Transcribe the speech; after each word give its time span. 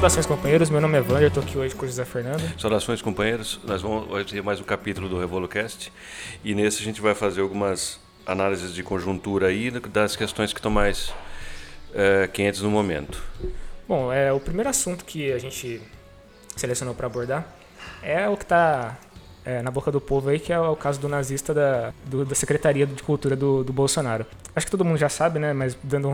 Saudações, 0.00 0.24
companheiros. 0.24 0.70
Meu 0.70 0.80
nome 0.80 0.96
é 0.96 1.02
Wander, 1.02 1.24
estou 1.24 1.42
aqui 1.42 1.58
hoje 1.58 1.74
com 1.74 1.84
o 1.84 1.86
José 1.86 2.06
Fernando. 2.06 2.40
Saudações, 2.58 3.02
companheiros. 3.02 3.60
Nós 3.64 3.82
vamos 3.82 4.24
ter 4.24 4.42
mais 4.42 4.58
um 4.58 4.64
capítulo 4.64 5.10
do 5.10 5.20
RevoluCast 5.20 5.92
e 6.42 6.54
nesse 6.54 6.80
a 6.80 6.84
gente 6.86 7.02
vai 7.02 7.14
fazer 7.14 7.42
algumas 7.42 8.00
análises 8.24 8.72
de 8.72 8.82
conjuntura 8.82 9.48
aí 9.48 9.70
das 9.70 10.16
questões 10.16 10.54
que 10.54 10.58
estão 10.58 10.70
mais 10.70 11.12
é, 11.92 12.26
quentes 12.28 12.62
no 12.62 12.70
momento. 12.70 13.22
Bom, 13.86 14.10
é, 14.10 14.32
o 14.32 14.40
primeiro 14.40 14.70
assunto 14.70 15.04
que 15.04 15.30
a 15.30 15.38
gente 15.38 15.82
selecionou 16.56 16.94
para 16.94 17.06
abordar 17.06 17.46
é 18.02 18.26
o 18.26 18.38
que 18.38 18.44
está 18.44 18.96
é, 19.44 19.60
na 19.60 19.70
boca 19.70 19.92
do 19.92 20.00
povo 20.00 20.30
aí, 20.30 20.38
que 20.38 20.50
é 20.50 20.58
o 20.58 20.76
caso 20.76 20.98
do 20.98 21.10
nazista 21.10 21.52
da, 21.52 21.92
do, 22.06 22.24
da 22.24 22.34
Secretaria 22.34 22.86
de 22.86 23.02
Cultura 23.02 23.36
do, 23.36 23.62
do, 23.62 23.72
Bolsonaro. 23.72 24.24
Acho 24.56 24.64
que 24.64 24.70
todo 24.70 24.82
mundo 24.82 24.96
já 24.96 25.10
sabe, 25.10 25.38
né? 25.38 25.52
Mas 25.52 25.76
dando 25.82 26.08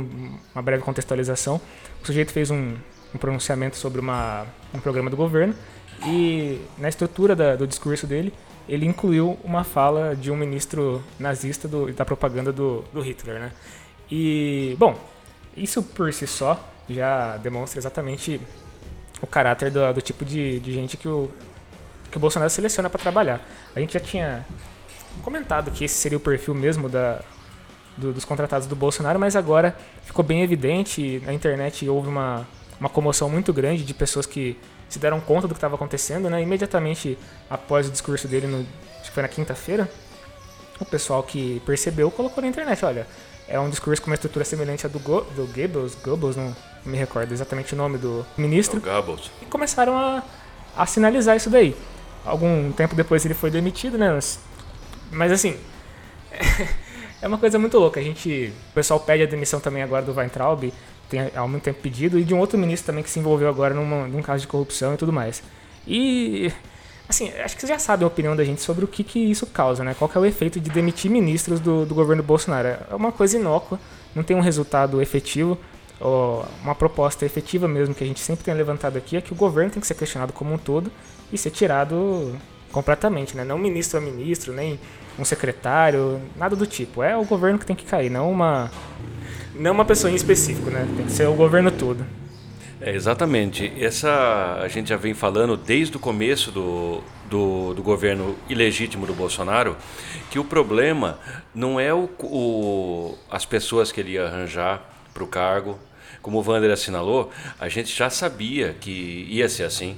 uma 0.53 0.63
breve 0.63 0.83
contextualização, 0.83 1.61
o 2.03 2.07
sujeito 2.07 2.33
fez 2.33 2.51
um, 2.51 2.75
um 3.17 3.19
pronunciamento 3.19 3.77
sobre 3.77 4.01
uma, 4.01 4.47
um 4.73 4.79
programa 4.79 5.11
do 5.11 5.17
governo 5.17 5.55
e 6.07 6.61
na 6.79 6.89
estrutura 6.89 7.35
da, 7.35 7.57
do 7.57 7.67
discurso 7.67 8.07
dele 8.07 8.33
ele 8.69 8.85
incluiu 8.85 9.39
uma 9.45 9.65
fala 9.65 10.15
de 10.15 10.31
um 10.31 10.37
ministro 10.37 11.03
nazista 11.19 11.69
do, 11.69 11.93
da 11.93 12.05
propaganda 12.05 12.53
do, 12.53 12.85
do 12.93 13.01
Hitler, 13.01 13.39
né? 13.39 13.53
E, 14.11 14.77
bom, 14.79 14.99
isso 15.57 15.83
por 15.83 16.13
si 16.13 16.27
só 16.27 16.59
já 16.89 17.37
demonstra 17.37 17.79
exatamente 17.79 18.41
o 19.21 19.27
caráter 19.27 19.71
do, 19.71 19.93
do 19.93 20.01
tipo 20.01 20.25
de, 20.25 20.61
de 20.61 20.73
gente 20.73 20.97
que 20.97 21.09
o, 21.09 21.31
que 22.11 22.17
o 22.17 22.21
Bolsonaro 22.21 22.51
seleciona 22.51 22.91
para 22.91 23.01
trabalhar. 23.01 23.41
A 23.75 23.81
gente 23.81 23.95
já 23.95 24.01
tinha 24.01 24.45
comentado 25.23 25.71
que 25.71 25.85
esse 25.85 25.95
seria 25.95 26.19
o 26.19 26.21
perfil 26.21 26.55
mesmo 26.55 26.89
da, 26.89 27.21
do, 27.97 28.13
dos 28.13 28.25
contratados 28.25 28.67
do 28.67 28.77
Bolsonaro, 28.77 29.19
mas 29.19 29.35
agora 29.37 29.77
ficou 30.03 30.25
bem 30.25 30.43
evidente. 30.43 31.23
Na 31.25 31.33
internet 31.33 31.89
houve 31.89 32.09
uma, 32.09 32.47
uma 32.79 32.89
comoção 32.89 33.29
muito 33.29 33.53
grande 33.53 33.85
de 33.85 33.95
pessoas 33.95 34.27
que 34.27 34.59
se 34.89 34.99
deram 34.99 35.21
conta 35.21 35.49
do 35.49 35.55
que 35.55 35.59
estava 35.59 35.75
acontecendo, 35.75 36.31
né? 36.31 36.43
Imediatamente 36.43 37.19
após 37.49 37.89
o 37.89 37.91
discurso 37.91 38.29
dele, 38.29 38.47
no, 38.47 38.67
acho 39.01 39.09
que 39.09 39.13
foi 39.13 39.23
na 39.23 39.29
quinta-feira, 39.29 39.91
o 40.79 40.85
pessoal 40.85 41.23
que 41.23 41.61
percebeu 41.65 42.11
colocou 42.11 42.43
na 42.43 42.49
internet, 42.49 42.85
olha, 42.85 43.07
é 43.49 43.59
um 43.59 43.71
discurso 43.71 44.03
com 44.03 44.11
uma 44.11 44.15
estrutura 44.15 44.45
semelhante 44.45 44.85
à 44.87 44.89
do, 44.89 44.99
Go, 44.99 45.23
do 45.35 45.47
Goebbels, 45.47 45.95
Goebbels, 45.95 46.37
não 46.37 46.55
me 46.85 46.97
recordo 46.97 47.33
exatamente 47.33 47.75
o 47.75 47.77
nome 47.77 47.99
do 47.99 48.25
ministro. 48.37 48.81
Goebbels. 48.81 49.31
E 49.41 49.47
começaram 49.47 49.97
a, 49.97 50.23
a 50.77 50.87
sinalizar 50.87 51.37
isso 51.37 51.49
daí 51.49 51.75
algum 52.27 52.73
tempo 52.73 52.95
depois 52.95 53.25
ele 53.25 53.35
foi 53.35 53.51
demitido, 53.51 53.97
né? 53.97 54.13
Mas, 54.13 54.41
mas 55.11 55.33
assim, 55.33 55.57
é 57.23 57.29
uma 57.29 57.39
coisa 57.39 57.59
muito 57.59 57.79
louca. 57.79 58.01
A 58.01 58.03
gente, 58.03 58.53
o 58.71 58.75
pessoal 58.75 58.99
pede 59.01 59.23
a 59.23 59.27
demissão 59.27 59.61
também 59.61 59.83
agora 59.83 60.05
do 60.05 60.13
Weintraub, 60.13 60.73
tem 61.09 61.31
há 61.35 61.47
muito 61.47 61.63
tempo 61.63 61.81
pedido, 61.81 62.19
e 62.19 62.25
de 62.25 62.35
um 62.35 62.39
outro 62.39 62.59
ministro 62.59 62.87
também 62.87 63.03
que 63.03 63.11
se 63.11 63.19
envolveu 63.19 63.49
agora 63.49 63.75
numa, 63.75 64.07
num 64.07 64.23
caso 64.23 64.43
de 64.43 64.47
corrupção 64.47 64.95
e 64.95 64.97
tudo 64.97 65.13
mais. 65.13 65.43
E, 65.87 66.53
assim, 67.09 67.31
acho 67.35 67.55
que 67.55 67.61
você 67.61 67.69
já 67.69 67.79
sabe 67.79 68.05
a 68.05 68.07
opinião 68.07 68.35
da 68.35 68.45
gente 68.45 68.61
sobre 68.61 68.85
o 68.85 68.89
que, 68.89 69.05
que 69.05 69.19
isso 69.19 69.47
causa, 69.47 69.85
né? 69.85 69.95
Qual 69.99 70.11
é 70.15 70.19
o 70.19 70.25
efeito 70.25 70.59
de 70.59 70.71
demitir 70.71 71.11
ministros 71.11 71.61
do, 71.61 71.87
do 71.87 71.95
governo 71.95 72.23
Bolsonaro. 72.23 72.69
É 72.69 72.95
uma 72.95 73.13
coisa 73.13 73.37
inócua, 73.37 73.79
não 74.15 74.23
tem 74.23 74.37
um 74.37 74.41
resultado 74.41 75.01
efetivo. 75.01 75.59
uma 76.63 76.75
proposta 76.75 77.25
efetiva 77.25 77.69
mesmo 77.69 77.95
que 77.95 78.03
a 78.03 78.07
gente 78.07 78.21
sempre 78.21 78.45
tem 78.45 78.55
levantado 78.55 78.99
aqui 78.99 79.17
é 79.17 79.21
que 79.21 79.33
o 79.33 79.37
governo 79.37 79.71
tem 79.71 79.81
que 79.81 79.87
ser 79.87 79.95
questionado 79.95 80.33
como 80.33 80.53
um 80.53 80.59
todo 80.59 80.91
e 81.33 81.39
ser 81.39 81.51
tirado 81.51 82.37
completamente, 82.73 83.37
né? 83.37 83.45
Não 83.45 83.59
ministro 83.59 83.99
a 83.99 84.01
ministro, 84.01 84.53
nem 84.53 84.79
um 85.19 85.25
secretário, 85.25 86.21
nada 86.37 86.55
do 86.55 86.67
tipo. 86.67 87.03
É 87.03 87.17
o 87.17 87.25
governo 87.25 87.59
que 87.59 87.65
tem 87.67 87.77
que 87.77 87.85
cair, 87.85 88.11
não 88.11 88.31
uma 88.31 88.71
não 89.59 89.73
uma 89.73 89.85
pessoa 89.85 90.11
em 90.11 90.15
específico, 90.15 90.71
né? 90.71 90.87
Tem 90.97 91.07
que 91.07 91.13
ser 91.13 91.27
o 91.27 91.35
governo 91.35 91.71
todo. 91.71 92.05
É, 92.81 92.95
exatamente. 92.95 93.73
Essa 93.79 94.61
a 94.63 94.69
gente 94.69 94.91
já 94.91 94.97
vem 94.97 95.15
falando 95.15 95.57
desde 95.57 95.97
o 95.97 96.01
começo 96.01 96.51
do, 96.51 97.03
do, 97.29 97.75
do, 97.75 97.83
governo 97.83 98.37
ilegítimo 98.49 99.07
do 99.07 99.15
Bolsonaro 99.15 99.77
que 100.31 100.39
o 100.39 100.45
problema 100.45 101.19
não 101.55 101.81
é 101.81 101.93
o, 101.95 102.09
o 102.21 103.19
as 103.31 103.47
pessoas 103.47 103.91
que 103.91 104.01
ele 104.01 104.13
ia 104.13 104.27
arranjar 104.27 104.83
para 105.15 105.25
o 105.25 105.27
cargo. 105.27 105.79
Como 106.21 106.39
o 106.39 106.43
Wander 106.47 106.71
assinalou, 106.71 107.31
a 107.59 107.69
gente 107.69 107.97
já 107.97 108.11
sabia 108.11 108.75
que 108.81 109.27
ia 109.31 109.49
ser 109.49 109.63
assim 109.63 109.97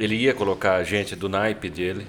ele 0.00 0.14
ia 0.16 0.32
colocar 0.32 0.76
a 0.76 0.82
gente 0.82 1.14
do 1.14 1.28
naipe 1.28 1.68
dele, 1.68 2.06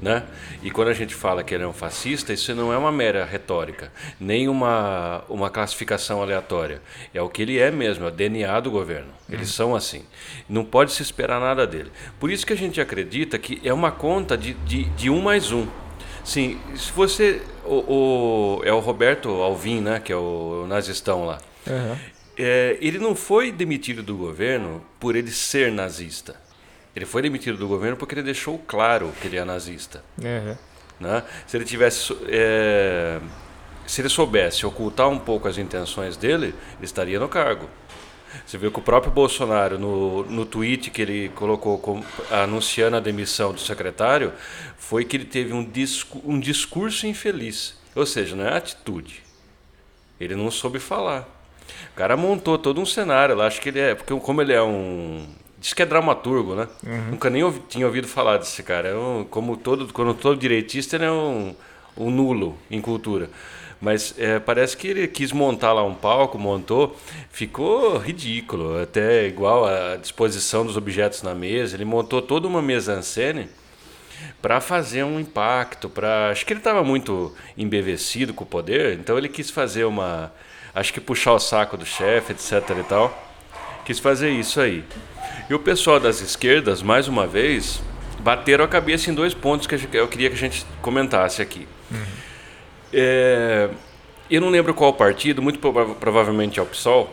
né? 0.00 0.24
E 0.62 0.70
quando 0.70 0.88
a 0.88 0.94
gente 0.94 1.14
fala 1.14 1.42
que 1.44 1.54
ele 1.54 1.64
é 1.64 1.66
um 1.66 1.72
fascista, 1.72 2.32
isso 2.32 2.54
não 2.54 2.72
é 2.72 2.78
uma 2.78 2.90
mera 2.90 3.24
retórica, 3.24 3.92
nem 4.18 4.48
uma, 4.48 5.22
uma 5.28 5.50
classificação 5.50 6.22
aleatória. 6.22 6.80
É 7.12 7.20
o 7.20 7.28
que 7.28 7.42
ele 7.42 7.58
é 7.58 7.70
mesmo, 7.70 8.04
é 8.04 8.08
o 8.08 8.10
DNA 8.10 8.60
do 8.60 8.70
governo. 8.70 9.12
Eles 9.28 9.50
são 9.50 9.76
assim. 9.76 10.04
Não 10.48 10.64
pode 10.64 10.92
se 10.92 11.02
esperar 11.02 11.40
nada 11.40 11.66
dele. 11.66 11.90
Por 12.18 12.30
isso 12.30 12.46
que 12.46 12.52
a 12.52 12.56
gente 12.56 12.80
acredita 12.80 13.38
que 13.38 13.60
é 13.64 13.72
uma 13.72 13.92
conta 13.92 14.36
de, 14.36 14.54
de, 14.54 14.84
de 14.84 15.10
um 15.10 15.20
mais 15.20 15.52
um. 15.52 15.66
Sim, 16.24 16.58
se 16.76 16.92
você. 16.92 17.42
O, 17.64 18.58
o, 18.58 18.62
é 18.64 18.72
o 18.72 18.78
Roberto 18.78 19.28
Alvim, 19.28 19.80
né? 19.80 20.00
Que 20.00 20.12
é 20.12 20.16
o, 20.16 20.62
o 20.64 20.66
nazistão 20.66 21.24
lá. 21.24 21.38
Uhum. 21.66 21.96
É, 22.36 22.78
ele 22.80 22.98
não 22.98 23.14
foi 23.14 23.52
demitido 23.52 24.02
do 24.02 24.16
governo 24.16 24.82
por 24.98 25.14
ele 25.14 25.30
ser 25.30 25.70
nazista. 25.70 26.36
Ele 26.94 27.06
foi 27.06 27.22
demitido 27.22 27.56
do 27.56 27.68
governo 27.68 27.96
porque 27.96 28.14
ele 28.14 28.22
deixou 28.22 28.58
claro 28.58 29.12
que 29.20 29.28
ele 29.28 29.36
é 29.36 29.44
nazista. 29.44 30.02
Uhum. 30.18 30.56
Né? 30.98 31.22
Se 31.46 31.56
ele 31.56 31.64
tivesse. 31.64 32.16
É, 32.28 33.20
se 33.86 34.00
ele 34.00 34.08
soubesse 34.08 34.64
ocultar 34.64 35.08
um 35.08 35.18
pouco 35.18 35.48
as 35.48 35.58
intenções 35.58 36.16
dele, 36.16 36.54
ele 36.76 36.84
estaria 36.84 37.18
no 37.18 37.28
cargo. 37.28 37.68
Você 38.46 38.56
viu 38.56 38.70
que 38.70 38.78
o 38.78 38.82
próprio 38.82 39.12
Bolsonaro, 39.12 39.78
no, 39.78 40.24
no 40.24 40.46
tweet 40.46 40.90
que 40.90 41.02
ele 41.02 41.28
colocou 41.30 41.76
com, 41.78 42.04
anunciando 42.30 42.96
a 42.96 43.00
demissão 43.00 43.52
do 43.52 43.58
secretário, 43.58 44.32
foi 44.78 45.04
que 45.04 45.16
ele 45.16 45.24
teve 45.24 45.52
um, 45.52 45.64
discu 45.64 46.22
um 46.24 46.38
discurso 46.38 47.06
infeliz. 47.06 47.76
Ou 47.94 48.06
seja, 48.06 48.36
não 48.36 48.44
é 48.44 48.56
atitude. 48.56 49.22
Ele 50.20 50.36
não 50.36 50.50
soube 50.50 50.78
falar. 50.78 51.28
O 51.92 51.96
cara 51.96 52.16
montou 52.16 52.56
todo 52.56 52.80
um 52.80 52.86
cenário 52.86 53.34
lá. 53.34 53.46
Acho 53.46 53.60
que 53.60 53.70
ele 53.70 53.80
é. 53.80 53.94
Porque, 53.94 54.14
como 54.20 54.40
ele 54.40 54.52
é 54.52 54.62
um 54.62 55.26
Diz 55.60 55.74
que 55.74 55.82
é 55.82 55.86
dramaturgo, 55.86 56.54
né? 56.54 56.66
Uhum. 56.82 57.10
Nunca 57.10 57.28
nem 57.28 57.44
ouvi, 57.44 57.60
tinha 57.68 57.86
ouvido 57.86 58.08
falar 58.08 58.38
desse 58.38 58.62
cara. 58.62 58.88
É 58.88 58.96
um, 58.96 59.26
como 59.28 59.58
todo, 59.58 59.92
quando 59.92 60.14
todo 60.14 60.40
direitista, 60.40 60.96
ele 60.96 61.04
é 61.04 61.10
um, 61.10 61.54
um 61.98 62.10
nulo 62.10 62.56
em 62.70 62.80
cultura. 62.80 63.28
Mas 63.78 64.14
é, 64.18 64.38
parece 64.38 64.74
que 64.74 64.88
ele 64.88 65.06
quis 65.06 65.32
montar 65.32 65.74
lá 65.74 65.84
um 65.84 65.94
palco, 65.94 66.38
montou, 66.38 66.96
ficou 67.30 67.98
ridículo, 67.98 68.80
até 68.80 69.26
igual 69.26 69.66
a 69.66 69.96
disposição 69.96 70.64
dos 70.64 70.78
objetos 70.78 71.22
na 71.22 71.34
mesa. 71.34 71.76
Ele 71.76 71.84
montou 71.84 72.22
toda 72.22 72.48
uma 72.48 72.62
mesa 72.62 72.96
en 72.96 73.02
scène 73.02 73.48
para 74.40 74.60
fazer 74.62 75.04
um 75.04 75.20
impacto, 75.20 75.90
para 75.90 76.30
acho 76.30 76.46
que 76.46 76.54
ele 76.54 76.60
estava 76.60 76.82
muito 76.82 77.34
embevecido 77.56 78.32
com 78.32 78.44
o 78.44 78.46
poder, 78.46 78.98
então 78.98 79.16
ele 79.16 79.28
quis 79.28 79.50
fazer 79.50 79.84
uma, 79.84 80.32
acho 80.74 80.92
que 80.92 81.00
puxar 81.00 81.32
o 81.32 81.38
saco 81.38 81.76
do 81.76 81.84
chefe, 81.84 82.32
etc 82.32 82.52
e 82.78 82.84
tal. 82.84 83.26
Quis 83.84 83.98
fazer 83.98 84.30
isso 84.30 84.60
aí. 84.60 84.84
E 85.48 85.54
o 85.54 85.58
pessoal 85.58 85.98
das 85.98 86.20
esquerdas, 86.20 86.82
mais 86.82 87.08
uma 87.08 87.26
vez, 87.26 87.82
bateram 88.20 88.64
a 88.64 88.68
cabeça 88.68 89.10
em 89.10 89.14
dois 89.14 89.34
pontos 89.34 89.66
que 89.66 89.74
eu 89.92 90.08
queria 90.08 90.28
que 90.28 90.36
a 90.36 90.38
gente 90.38 90.66
comentasse 90.82 91.40
aqui. 91.40 91.66
Uhum. 91.90 91.98
É, 92.92 93.70
eu 94.30 94.40
não 94.40 94.48
lembro 94.48 94.74
qual 94.74 94.92
partido, 94.92 95.42
muito 95.42 95.58
provavelmente 95.58 96.58
é 96.58 96.62
o 96.62 96.66
PSOL, 96.66 97.12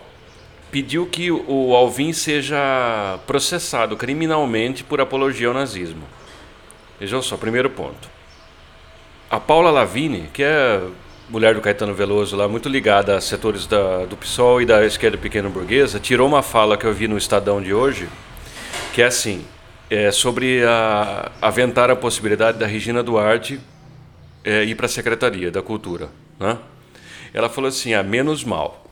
pediu 0.71 1.05
que 1.05 1.31
o 1.31 1.73
Alvin 1.75 2.13
seja 2.13 3.19
processado 3.25 3.95
criminalmente 3.95 4.83
por 4.83 4.99
apologia 4.99 5.47
ao 5.47 5.53
nazismo. 5.53 6.03
Vejam 6.99 7.21
só, 7.21 7.37
primeiro 7.37 7.69
ponto. 7.69 8.09
A 9.29 9.39
Paula 9.39 9.71
Lavigne, 9.71 10.29
que 10.33 10.43
é 10.43 10.81
mulher 11.29 11.53
do 11.53 11.61
Caetano 11.61 11.93
Veloso 11.93 12.35
lá, 12.35 12.47
muito 12.47 12.69
ligada 12.69 13.17
a 13.17 13.21
setores 13.21 13.67
da, 13.67 14.05
do 14.05 14.15
PSOL 14.15 14.61
e 14.61 14.65
da 14.65 14.85
esquerda 14.85 15.17
pequena 15.17 15.49
burguesa, 15.49 15.99
tirou 15.99 16.27
uma 16.27 16.41
fala 16.41 16.77
que 16.77 16.85
eu 16.85 16.93
vi 16.93 17.07
no 17.07 17.17
Estadão 17.17 17.61
de 17.61 17.73
hoje, 17.73 18.07
que 18.97 19.03
é 19.03 19.05
assim, 19.05 19.45
é 19.91 20.11
sobre 20.11 20.65
a, 20.65 21.31
aventar 21.39 21.91
a 21.91 21.95
possibilidade 21.95 22.57
da 22.57 22.65
Regina 22.65 23.03
Duarte 23.03 23.59
é, 24.43 24.63
ir 24.63 24.73
para 24.73 24.87
a 24.87 24.89
Secretaria 24.89 25.51
da 25.51 25.61
Cultura. 25.61 26.09
Né? 26.39 26.57
Ela 27.31 27.47
falou 27.47 27.67
assim, 27.67 27.93
a 27.93 27.99
ah, 27.99 28.03
menos 28.03 28.43
mal, 28.43 28.87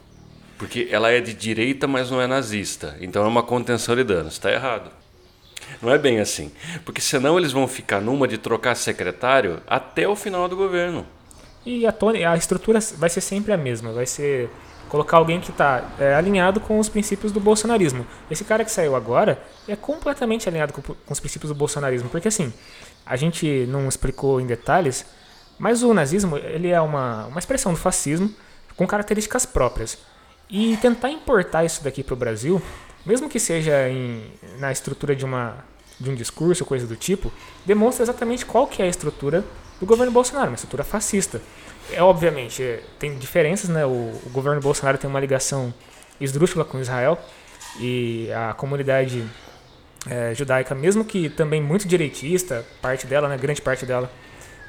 porque 0.60 0.90
ela 0.92 1.10
é 1.10 1.20
de 1.20 1.34
direita, 1.34 1.88
mas 1.88 2.12
não 2.12 2.22
é 2.22 2.28
nazista, 2.28 2.96
então 3.02 3.26
é 3.26 3.28
uma 3.28 3.42
contenção 3.42 3.96
de 3.96 4.04
danos. 4.04 4.34
Está 4.34 4.52
errado. 4.52 4.92
Não 5.82 5.92
é 5.92 5.98
bem 5.98 6.20
assim, 6.20 6.52
porque 6.86 7.02
senão 7.02 7.40
eles 7.40 7.52
vão 7.52 7.68
ficar 7.68 8.00
numa 8.00 8.28
de 8.28 8.38
trocar 8.38 8.76
secretário 8.76 9.60
até 9.66 10.08
o 10.08 10.16
final 10.16 10.48
do 10.48 10.56
governo. 10.56 11.04
E 11.66 11.84
a, 11.88 11.96
a 12.32 12.38
estrutura 12.38 12.78
vai 12.96 13.10
ser 13.10 13.22
sempre 13.22 13.52
a 13.54 13.58
mesma, 13.58 13.92
vai 13.92 14.06
ser 14.06 14.52
colocar 14.96 15.18
alguém 15.18 15.40
que 15.40 15.52
está 15.52 15.84
é, 16.00 16.16
alinhado 16.16 16.60
com 16.60 16.80
os 16.80 16.88
princípios 16.88 17.32
do 17.32 17.40
bolsonarismo. 17.40 18.06
Esse 18.32 18.44
cara 18.44 18.64
que 18.64 18.72
saiu 18.72 18.96
agora 18.96 19.42
é 19.68 19.76
completamente 19.76 20.48
alinhado 20.48 20.72
com, 20.72 20.82
com, 20.82 21.14
os 21.14 21.20
princípios 21.20 21.50
do 21.50 21.56
bolsonarismo, 21.56 22.10
porque 22.10 22.28
assim, 22.28 22.54
a 23.06 23.16
gente 23.16 23.66
não 23.68 23.88
explicou 23.88 24.40
em 24.40 24.46
detalhes, 24.46 25.06
mas 25.60 25.84
o 25.84 25.94
nazismo 25.94 26.38
ele 26.38 26.70
é 26.70 26.80
uma, 26.80 27.26
uma 27.26 27.40
expressão 27.40 27.74
do 27.74 27.78
fascismo 27.78 28.34
com 28.76 28.88
características 28.88 29.46
próprias. 29.46 29.98
E 30.50 30.78
tentar 30.78 31.10
importar 31.10 31.66
isso 31.66 31.84
daqui 31.84 32.04
para 32.04 32.14
o 32.14 32.18
Brasil 32.18 32.62
mesmo 33.06 33.30
que 33.30 33.40
seja 33.40 33.88
em, 33.88 34.24
na 34.58 34.72
estrutura 34.72 35.16
de, 35.16 35.24
uma, 35.24 35.58
de 36.00 36.10
um 36.10 36.16
discurso, 36.16 36.66
coisa 36.66 36.88
do 36.88 36.96
tipo, 36.96 37.32
demonstra 37.66 38.04
exatamente 38.04 38.46
qual 38.46 38.66
que 38.66 38.82
é 38.82 38.86
a 38.86 38.88
estrutura 38.88 39.46
do 39.80 39.86
governo 39.86 40.12
Bolsonaro, 40.12 40.50
uma 40.50 40.56
estrutura 40.56 40.84
fascista. 40.84 41.42
É, 41.92 42.02
obviamente, 42.02 42.64
é, 42.64 42.82
tem 43.00 43.18
diferenças, 43.18 43.70
né? 43.70 43.86
O, 43.86 43.90
o 44.26 44.30
governo 44.32 44.60
Bolsonaro 44.62 44.98
tem 44.98 45.10
uma 45.10 45.20
ligação 45.20 45.74
esdrúxula 46.20 46.64
com 46.66 46.80
Israel 46.80 47.18
e 47.80 48.30
a 48.32 48.54
comunidade 48.54 49.26
é, 50.10 50.34
judaica, 50.34 50.74
mesmo 50.74 51.04
que 51.04 51.30
também 51.30 51.62
muito 51.62 51.88
direitista, 51.88 52.66
parte 52.82 53.06
dela, 53.06 53.28
né, 53.28 53.38
grande 53.38 53.62
parte 53.62 53.86
dela, 53.86 54.12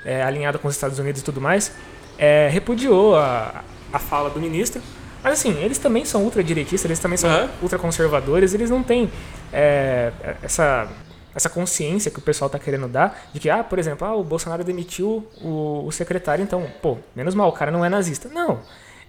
é, 0.05 0.23
alinhada 0.23 0.59
com 0.59 0.69
os 0.69 0.75
Estados 0.75 0.99
Unidos 0.99 1.21
e 1.21 1.25
tudo 1.25 1.41
mais, 1.41 1.73
é, 2.19 2.49
repudiou 2.49 3.17
a, 3.17 3.65
a 3.93 3.99
fala 3.99 4.31
do 4.31 4.41
ministro. 4.41 4.81
Mas 5.23 5.41
assim, 5.41 5.59
eles 5.63 5.79
também 5.79 6.05
são 6.05 6.23
ultradireitistas, 6.23 6.85
eles 6.85 6.99
também 6.99 7.17
são 7.17 7.31
uhum. 7.31 7.49
ultraconservadores, 7.63 8.55
eles 8.55 8.71
não 8.71 8.83
têm 8.83 9.11
é, 9.53 10.13
essa, 10.43 10.89
essa 11.37 11.51
consciência 11.51 12.11
que 12.11 12.19
o 12.19 12.23
pessoal 12.23 12.47
está 12.47 12.59
querendo 12.59 12.89
dar 12.89 13.29
de 13.33 13.39
que, 13.39 13.51
ah, 13.51 13.63
por 13.63 13.79
exemplo, 13.79 14.09
ah, 14.09 14.17
o 14.17 14.25
Bolsonaro 14.25 14.65
demitiu 14.65 15.29
o, 15.43 15.85
o 15.87 15.93
secretário, 15.93 16.43
então, 16.43 16.67
pô, 16.81 16.97
menos 17.15 17.35
mal, 17.35 17.51
o 17.51 17.53
cara 17.53 17.71
não 17.71 17.85
é 17.85 17.91
nazista. 17.91 18.31
Não. 18.31 18.61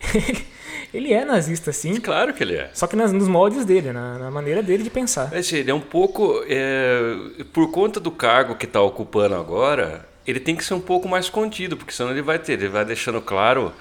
ele 0.93 1.13
é 1.13 1.23
nazista, 1.23 1.71
sim. 1.71 1.95
Claro 2.01 2.33
que 2.33 2.43
ele 2.43 2.55
é. 2.55 2.69
Só 2.73 2.85
que 2.85 2.97
nas, 2.97 3.13
nos 3.13 3.29
moldes 3.29 3.63
dele, 3.63 3.93
na, 3.93 4.19
na, 4.19 4.29
maneira 4.29 4.61
dele 4.61 4.83
de 4.83 4.89
pensar. 4.89 5.29
Mas 5.31 5.51
ele 5.53 5.71
é 5.71 5.73
um 5.73 5.79
pouco. 5.79 6.43
É, 6.47 7.15
por 7.53 7.71
conta 7.71 7.97
do 7.97 8.11
cargo 8.11 8.55
que 8.55 8.65
está 8.65 8.81
ocupando 8.81 9.35
agora, 9.35 10.05
ele 10.27 10.41
tem 10.41 10.53
que 10.53 10.65
ser 10.65 10.73
um 10.73 10.81
pouco 10.81 11.07
mais 11.07 11.29
contido, 11.29 11.77
porque 11.77 11.93
senão 11.93 12.11
ele 12.11 12.21
vai 12.21 12.37
ter, 12.37 12.53
ele 12.53 12.67
vai 12.67 12.83
deixando 12.83 13.21
claro 13.21 13.71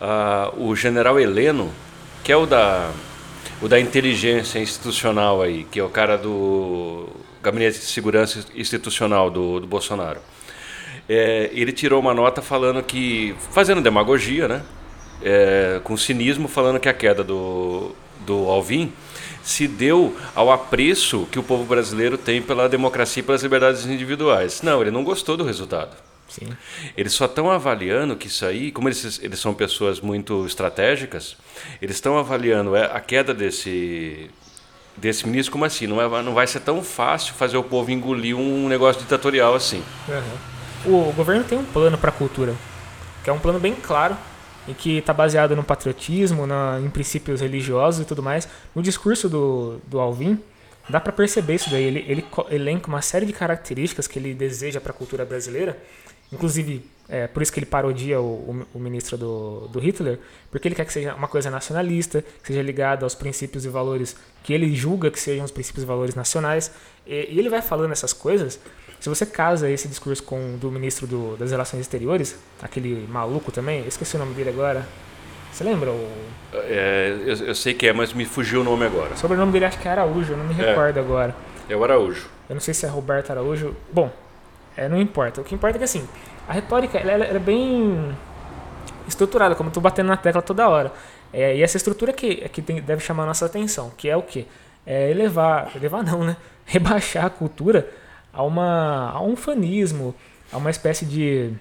uh, 0.00 0.62
o 0.62 0.76
general 0.76 1.18
Heleno, 1.18 1.72
que 2.22 2.30
é 2.30 2.36
o 2.36 2.46
da, 2.46 2.92
o 3.60 3.66
da 3.66 3.80
inteligência 3.80 4.60
institucional 4.60 5.42
aí, 5.42 5.64
que 5.64 5.80
é 5.80 5.82
o 5.82 5.88
cara 5.88 6.16
do 6.16 7.08
Gabinete 7.46 7.78
de 7.78 7.84
Segurança 7.84 8.44
Institucional 8.56 9.30
do, 9.30 9.60
do 9.60 9.68
Bolsonaro. 9.68 10.20
É, 11.08 11.48
ele 11.52 11.70
tirou 11.70 12.00
uma 12.00 12.12
nota 12.12 12.42
falando 12.42 12.82
que, 12.82 13.36
fazendo 13.52 13.80
demagogia, 13.80 14.48
né? 14.48 14.62
É, 15.22 15.80
com 15.84 15.96
cinismo, 15.96 16.48
falando 16.48 16.80
que 16.80 16.88
a 16.88 16.92
queda 16.92 17.22
do, 17.22 17.94
do 18.26 18.48
Alvin 18.48 18.92
se 19.44 19.68
deu 19.68 20.16
ao 20.34 20.50
apreço 20.50 21.26
que 21.30 21.38
o 21.38 21.42
povo 21.42 21.64
brasileiro 21.64 22.18
tem 22.18 22.42
pela 22.42 22.68
democracia 22.68 23.20
e 23.20 23.22
pelas 23.22 23.44
liberdades 23.44 23.86
individuais. 23.86 24.60
Não, 24.62 24.82
ele 24.82 24.90
não 24.90 25.04
gostou 25.04 25.36
do 25.36 25.44
resultado. 25.44 25.96
Sim. 26.28 26.48
Eles 26.96 27.12
só 27.12 27.26
estão 27.26 27.48
avaliando 27.48 28.16
que 28.16 28.26
isso 28.26 28.44
aí, 28.44 28.72
como 28.72 28.88
eles, 28.88 29.20
eles 29.22 29.38
são 29.38 29.54
pessoas 29.54 30.00
muito 30.00 30.44
estratégicas, 30.44 31.36
eles 31.80 31.94
estão 31.94 32.18
avaliando 32.18 32.74
é, 32.74 32.86
a 32.86 32.98
queda 32.98 33.32
desse, 33.32 34.28
desse 34.96 35.26
ministro 35.26 35.52
como 35.52 35.64
assim? 35.64 35.86
Não, 35.86 36.00
é, 36.00 36.22
não 36.22 36.34
vai 36.34 36.46
ser 36.46 36.60
tão 36.60 36.82
fácil 36.82 37.34
fazer 37.34 37.56
o 37.56 37.62
povo 37.62 37.90
engolir 37.90 38.36
um 38.36 38.68
negócio 38.68 39.00
ditatorial 39.02 39.54
assim. 39.54 39.82
Uhum. 40.08 41.08
O 41.08 41.12
governo 41.12 41.44
tem 41.44 41.58
um 41.58 41.64
plano 41.64 41.98
para 41.98 42.10
a 42.10 42.12
cultura, 42.12 42.54
que 43.24 43.30
é 43.30 43.32
um 43.32 43.38
plano 43.38 43.58
bem 43.58 43.74
claro 43.74 44.16
e 44.68 44.74
que 44.74 44.98
está 44.98 45.12
baseado 45.12 45.54
no 45.54 45.62
patriotismo, 45.62 46.46
na, 46.46 46.80
em 46.80 46.90
princípios 46.90 47.40
religiosos 47.40 48.02
e 48.02 48.04
tudo 48.04 48.22
mais. 48.22 48.48
No 48.74 48.82
discurso 48.82 49.28
do, 49.28 49.80
do 49.86 49.98
Alvin, 49.98 50.40
dá 50.88 51.00
para 51.00 51.12
perceber 51.12 51.54
isso 51.54 51.70
daí. 51.70 51.84
Ele, 51.84 52.04
ele 52.08 52.24
elenca 52.50 52.88
uma 52.88 53.02
série 53.02 53.26
de 53.26 53.32
características 53.32 54.06
que 54.06 54.18
ele 54.18 54.34
deseja 54.34 54.80
para 54.80 54.92
a 54.92 54.94
cultura 54.94 55.24
brasileira, 55.24 55.78
inclusive 56.32 56.84
é 57.08 57.28
por 57.28 57.40
isso 57.40 57.52
que 57.52 57.60
ele 57.60 57.66
parodia 57.66 58.20
o, 58.20 58.66
o, 58.74 58.78
ministro 58.80 59.16
do, 59.16 59.68
do 59.68 59.78
Hitler, 59.78 60.18
porque 60.50 60.66
ele 60.66 60.74
quer 60.74 60.84
que 60.84 60.92
seja 60.92 61.14
uma 61.14 61.28
coisa 61.28 61.48
nacionalista, 61.50 62.20
que 62.42 62.48
seja 62.48 62.62
ligada 62.62 63.06
aos 63.06 63.14
princípios 63.14 63.64
e 63.64 63.68
valores 63.68 64.16
que 64.42 64.52
ele 64.52 64.74
julga 64.74 65.08
que 65.08 65.20
sejam 65.20 65.44
os 65.44 65.52
princípios 65.52 65.84
e 65.84 65.86
valores 65.86 66.16
nacionais. 66.16 66.72
E, 67.06 67.28
e 67.30 67.38
ele 67.38 67.48
vai 67.48 67.62
falando 67.62 67.92
essas 67.92 68.12
coisas 68.12 68.58
se 69.00 69.08
você 69.08 69.26
casa 69.26 69.70
esse 69.70 69.88
discurso 69.88 70.22
com 70.22 70.54
o 70.54 70.56
do 70.56 70.70
ministro 70.70 71.06
do, 71.06 71.36
das 71.36 71.50
Relações 71.50 71.80
Exteriores, 71.80 72.36
aquele 72.62 73.06
maluco 73.08 73.52
também, 73.52 73.86
esqueci 73.86 74.16
o 74.16 74.18
nome 74.18 74.34
dele 74.34 74.50
agora. 74.50 74.86
Você 75.52 75.64
lembra? 75.64 75.90
O... 75.90 76.08
É, 76.54 77.16
eu, 77.24 77.46
eu, 77.46 77.54
sei 77.54 77.72
que 77.72 77.86
é, 77.86 77.92
mas 77.92 78.12
me 78.12 78.24
fugiu 78.24 78.60
o 78.60 78.64
nome 78.64 78.84
agora. 78.84 79.14
O 79.14 79.16
sobrenome 79.16 79.52
dele 79.52 79.66
acho 79.66 79.78
que 79.78 79.88
é 79.88 79.90
Araújo, 79.90 80.32
eu 80.32 80.36
não 80.36 80.44
me 80.44 80.60
é. 80.60 80.68
recordo 80.68 80.98
agora. 80.98 81.34
É 81.68 81.76
o 81.76 81.84
Araújo. 81.84 82.26
Eu 82.48 82.54
não 82.54 82.60
sei 82.60 82.74
se 82.74 82.84
é 82.84 82.88
Roberto 82.88 83.30
Araújo. 83.30 83.74
Bom, 83.92 84.10
é, 84.76 84.88
não 84.88 85.00
importa. 85.00 85.40
O 85.40 85.44
que 85.44 85.54
importa 85.54 85.76
é 85.76 85.78
que 85.78 85.84
assim, 85.84 86.06
a 86.46 86.52
retórica 86.52 86.98
ela, 86.98 87.12
ela 87.12 87.24
é 87.24 87.38
bem 87.38 88.16
estruturada, 89.08 89.54
como 89.54 89.70
eu 89.70 89.72
tô 89.72 89.80
batendo 89.80 90.08
na 90.08 90.16
tecla 90.16 90.42
toda 90.42 90.68
hora. 90.68 90.92
É, 91.32 91.56
e 91.56 91.62
essa 91.62 91.76
estrutura 91.76 92.12
que, 92.12 92.40
é 92.42 92.48
que 92.48 92.62
tem, 92.62 92.80
deve 92.80 93.02
chamar 93.02 93.24
a 93.24 93.26
nossa 93.26 93.46
atenção, 93.46 93.90
que 93.96 94.08
é 94.08 94.16
o 94.16 94.22
quê? 94.22 94.46
É 94.86 95.10
elevar, 95.10 95.72
elevar 95.74 96.04
não, 96.04 96.24
né? 96.24 96.36
Rebaixar 96.64 97.24
a 97.24 97.30
cultura 97.30 97.88
a, 98.32 98.42
uma, 98.42 99.10
a 99.10 99.22
um 99.22 99.36
fanismo, 99.36 100.14
a 100.52 100.56
uma 100.56 100.70
espécie 100.70 101.04
de 101.04 101.52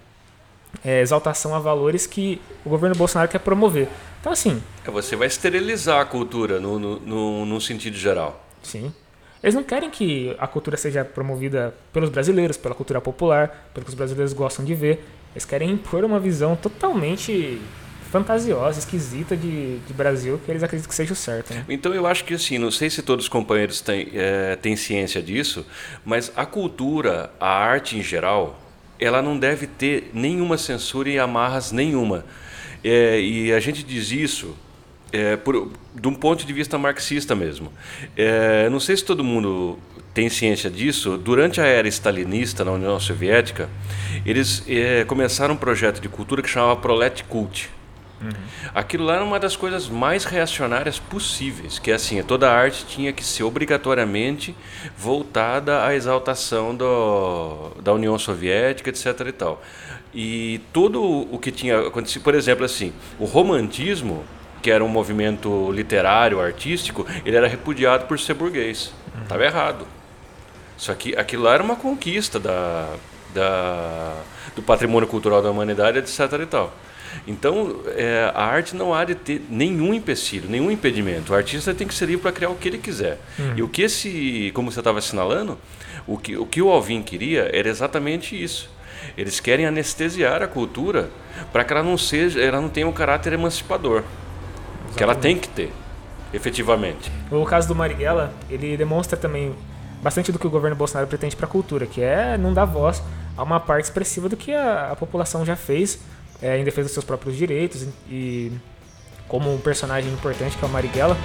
é, 0.83 1.01
exaltação 1.01 1.55
a 1.55 1.59
valores 1.59 2.05
que 2.05 2.41
o 2.65 2.69
governo 2.69 2.95
Bolsonaro 2.95 3.29
quer 3.29 3.39
promover. 3.39 3.87
Então, 4.19 4.31
assim. 4.31 4.61
É, 4.85 4.91
você 4.91 5.15
vai 5.15 5.27
esterilizar 5.27 6.01
a 6.01 6.05
cultura 6.05 6.59
no, 6.59 6.77
no, 6.79 6.99
no, 6.99 7.45
no 7.45 7.61
sentido 7.61 7.95
geral. 7.95 8.43
Sim. 8.61 8.93
Eles 9.45 9.53
não 9.53 9.61
querem 9.61 9.91
que 9.91 10.35
a 10.39 10.47
cultura 10.47 10.75
seja 10.75 11.05
promovida 11.05 11.71
pelos 11.93 12.09
brasileiros, 12.09 12.57
pela 12.57 12.73
cultura 12.73 12.99
popular, 12.99 13.69
pelo 13.75 13.85
que 13.85 13.89
os 13.91 13.95
brasileiros 13.95 14.33
gostam 14.33 14.65
de 14.65 14.73
ver. 14.73 15.05
Eles 15.33 15.45
querem 15.45 15.69
impor 15.69 16.03
uma 16.03 16.19
visão 16.19 16.55
totalmente 16.55 17.61
fantasiosa, 18.09 18.79
esquisita 18.79 19.37
de, 19.37 19.77
de 19.77 19.93
Brasil 19.93 20.41
que 20.43 20.49
eles 20.49 20.63
acreditam 20.63 20.89
que 20.89 20.95
seja 20.95 21.13
o 21.13 21.15
certo. 21.15 21.53
Né? 21.53 21.63
Então 21.69 21.93
eu 21.93 22.07
acho 22.07 22.23
que 22.23 22.33
assim, 22.33 22.57
não 22.57 22.71
sei 22.71 22.89
se 22.89 23.03
todos 23.03 23.25
os 23.25 23.29
companheiros 23.29 23.81
têm, 23.81 24.09
é, 24.15 24.55
têm 24.55 24.75
ciência 24.75 25.21
disso, 25.21 25.63
mas 26.03 26.31
a 26.35 26.43
cultura, 26.43 27.29
a 27.39 27.47
arte 27.47 27.99
em 27.99 28.01
geral, 28.01 28.59
ela 28.99 29.21
não 29.21 29.37
deve 29.37 29.67
ter 29.67 30.09
nenhuma 30.11 30.57
censura 30.57 31.07
e 31.07 31.19
amarras 31.19 31.71
nenhuma. 31.71 32.25
É, 32.83 33.21
e 33.21 33.53
a 33.53 33.59
gente 33.59 33.83
diz 33.83 34.09
isso 34.09 34.55
é, 35.11 35.35
por, 35.35 35.71
de 35.93 36.07
um 36.07 36.13
ponto 36.13 36.45
de 36.45 36.53
vista 36.53 36.77
marxista 36.77 37.35
mesmo. 37.35 37.71
É, 38.15 38.69
não 38.69 38.79
sei 38.79 38.97
se 38.97 39.03
todo 39.03 39.23
mundo 39.23 39.79
tem 40.13 40.29
ciência 40.29 40.69
disso. 40.69 41.17
Durante 41.17 41.59
a 41.59 41.65
era 41.65 41.87
stalinista 41.87 42.63
na 42.63 42.71
União 42.71 42.99
Soviética, 42.99 43.69
eles 44.25 44.63
é, 44.67 45.03
começaram 45.03 45.55
um 45.55 45.57
projeto 45.57 45.99
de 45.99 46.07
cultura 46.07 46.41
que 46.41 46.49
chamava 46.49 46.75
Prolet 46.77 47.23
Cult. 47.25 47.69
Uhum. 48.21 48.29
Aquilo 48.73 49.03
lá 49.03 49.15
era 49.15 49.23
uma 49.25 49.39
das 49.39 49.55
coisas 49.55 49.89
mais 49.89 50.23
reacionárias 50.23 50.97
possíveis, 50.97 51.79
que 51.79 51.91
é 51.91 51.95
assim, 51.95 52.21
toda 52.23 52.49
a 52.49 52.55
arte 52.55 52.85
tinha 52.85 53.11
que 53.11 53.23
ser 53.23 53.43
obrigatoriamente 53.43 54.55
voltada 54.97 55.83
à 55.85 55.93
exaltação 55.93 56.73
do, 56.73 57.71
da 57.81 57.93
União 57.93 58.17
Soviética, 58.17 58.89
etc. 58.89 59.05
e 59.27 59.31
tal. 59.33 59.61
E 60.13 60.61
tudo 60.71 61.03
o 61.03 61.37
que 61.37 61.51
tinha 61.51 61.77
acontecido, 61.87 62.23
por 62.23 62.33
exemplo, 62.35 62.63
assim, 62.63 62.93
o 63.19 63.25
romantismo, 63.25 64.23
que 64.61 64.71
era 64.71 64.83
um 64.83 64.87
movimento 64.87 65.71
literário, 65.71 66.39
artístico, 66.39 67.05
ele 67.25 67.35
era 67.35 67.47
repudiado 67.47 68.05
por 68.05 68.19
ser 68.19 68.33
burguês. 68.33 68.93
Estava 69.23 69.41
uhum. 69.41 69.47
errado. 69.47 69.87
Só 70.77 70.93
que 70.93 71.15
aquilo 71.15 71.43
lá 71.43 71.53
era 71.53 71.63
uma 71.63 71.75
conquista 71.75 72.39
da, 72.39 72.89
da, 73.33 74.13
do 74.55 74.61
patrimônio 74.61 75.07
cultural 75.07 75.41
da 75.41 75.49
humanidade, 75.49 75.99
etc. 75.99 76.19
e 76.41 76.45
tal. 76.45 76.73
Então, 77.25 77.81
é, 77.95 78.31
a 78.33 78.43
arte 78.43 78.75
não 78.75 78.93
há 78.93 79.05
de 79.05 79.15
ter 79.15 79.41
nenhum 79.49 79.93
empecilho, 79.93 80.49
nenhum 80.49 80.69
impedimento. 80.69 81.31
O 81.31 81.35
artista 81.35 81.73
tem 81.73 81.87
que 81.87 81.93
ser 81.93 82.07
livre 82.07 82.21
para 82.21 82.31
criar 82.31 82.49
o 82.49 82.55
que 82.55 82.67
ele 82.67 82.77
quiser. 82.77 83.19
Uhum. 83.39 83.53
E 83.55 83.63
o 83.63 83.69
que 83.69 83.83
esse, 83.83 84.51
como 84.53 84.71
você 84.71 84.79
estava 84.79 84.99
assinalando, 84.99 85.57
o 86.05 86.17
que, 86.17 86.35
o 86.35 86.45
que 86.45 86.61
o 86.61 86.69
Alvin 86.69 87.01
queria 87.01 87.49
era 87.53 87.69
exatamente 87.69 88.41
isso. 88.41 88.69
Eles 89.17 89.39
querem 89.39 89.65
anestesiar 89.65 90.41
a 90.41 90.47
cultura 90.47 91.09
para 91.53 91.63
que 91.63 91.73
ela 91.73 91.83
não 91.83 91.97
seja, 91.97 92.41
ela 92.41 92.59
não 92.59 92.69
tenha 92.69 92.87
um 92.87 92.91
caráter 92.91 93.33
emancipador, 93.33 94.03
exatamente. 94.95 94.97
que 94.97 95.03
ela 95.03 95.15
tem 95.15 95.37
que 95.37 95.49
ter, 95.49 95.71
efetivamente. 96.33 97.11
O 97.31 97.45
caso 97.45 97.67
do 97.67 97.75
Marighella, 97.75 98.33
ele 98.49 98.75
demonstra 98.77 99.17
também 99.17 99.53
bastante 100.01 100.31
do 100.31 100.39
que 100.39 100.45
o 100.45 100.49
governo 100.49 100.75
Bolsonaro 100.75 101.07
pretende 101.07 101.35
para 101.35 101.45
a 101.45 101.49
cultura, 101.49 101.85
que 101.85 102.01
é 102.01 102.37
não 102.37 102.53
dar 102.53 102.65
voz 102.65 103.01
a 103.37 103.43
uma 103.43 103.59
parte 103.59 103.85
expressiva 103.85 104.29
do 104.29 104.37
que 104.37 104.53
a, 104.53 104.91
a 104.91 104.95
população 104.95 105.45
já 105.45 105.55
fez 105.55 105.99
é, 106.41 106.57
em 106.57 106.63
defesa 106.63 106.85
dos 106.85 106.93
seus 106.93 107.05
próprios 107.05 107.35
direitos 107.35 107.87
e 108.09 108.51
como 109.27 109.53
um 109.53 109.57
personagem 109.57 110.11
importante 110.11 110.57
que 110.57 110.63
é 110.63 110.67
o 110.67 110.71
Marighella. 110.71 111.17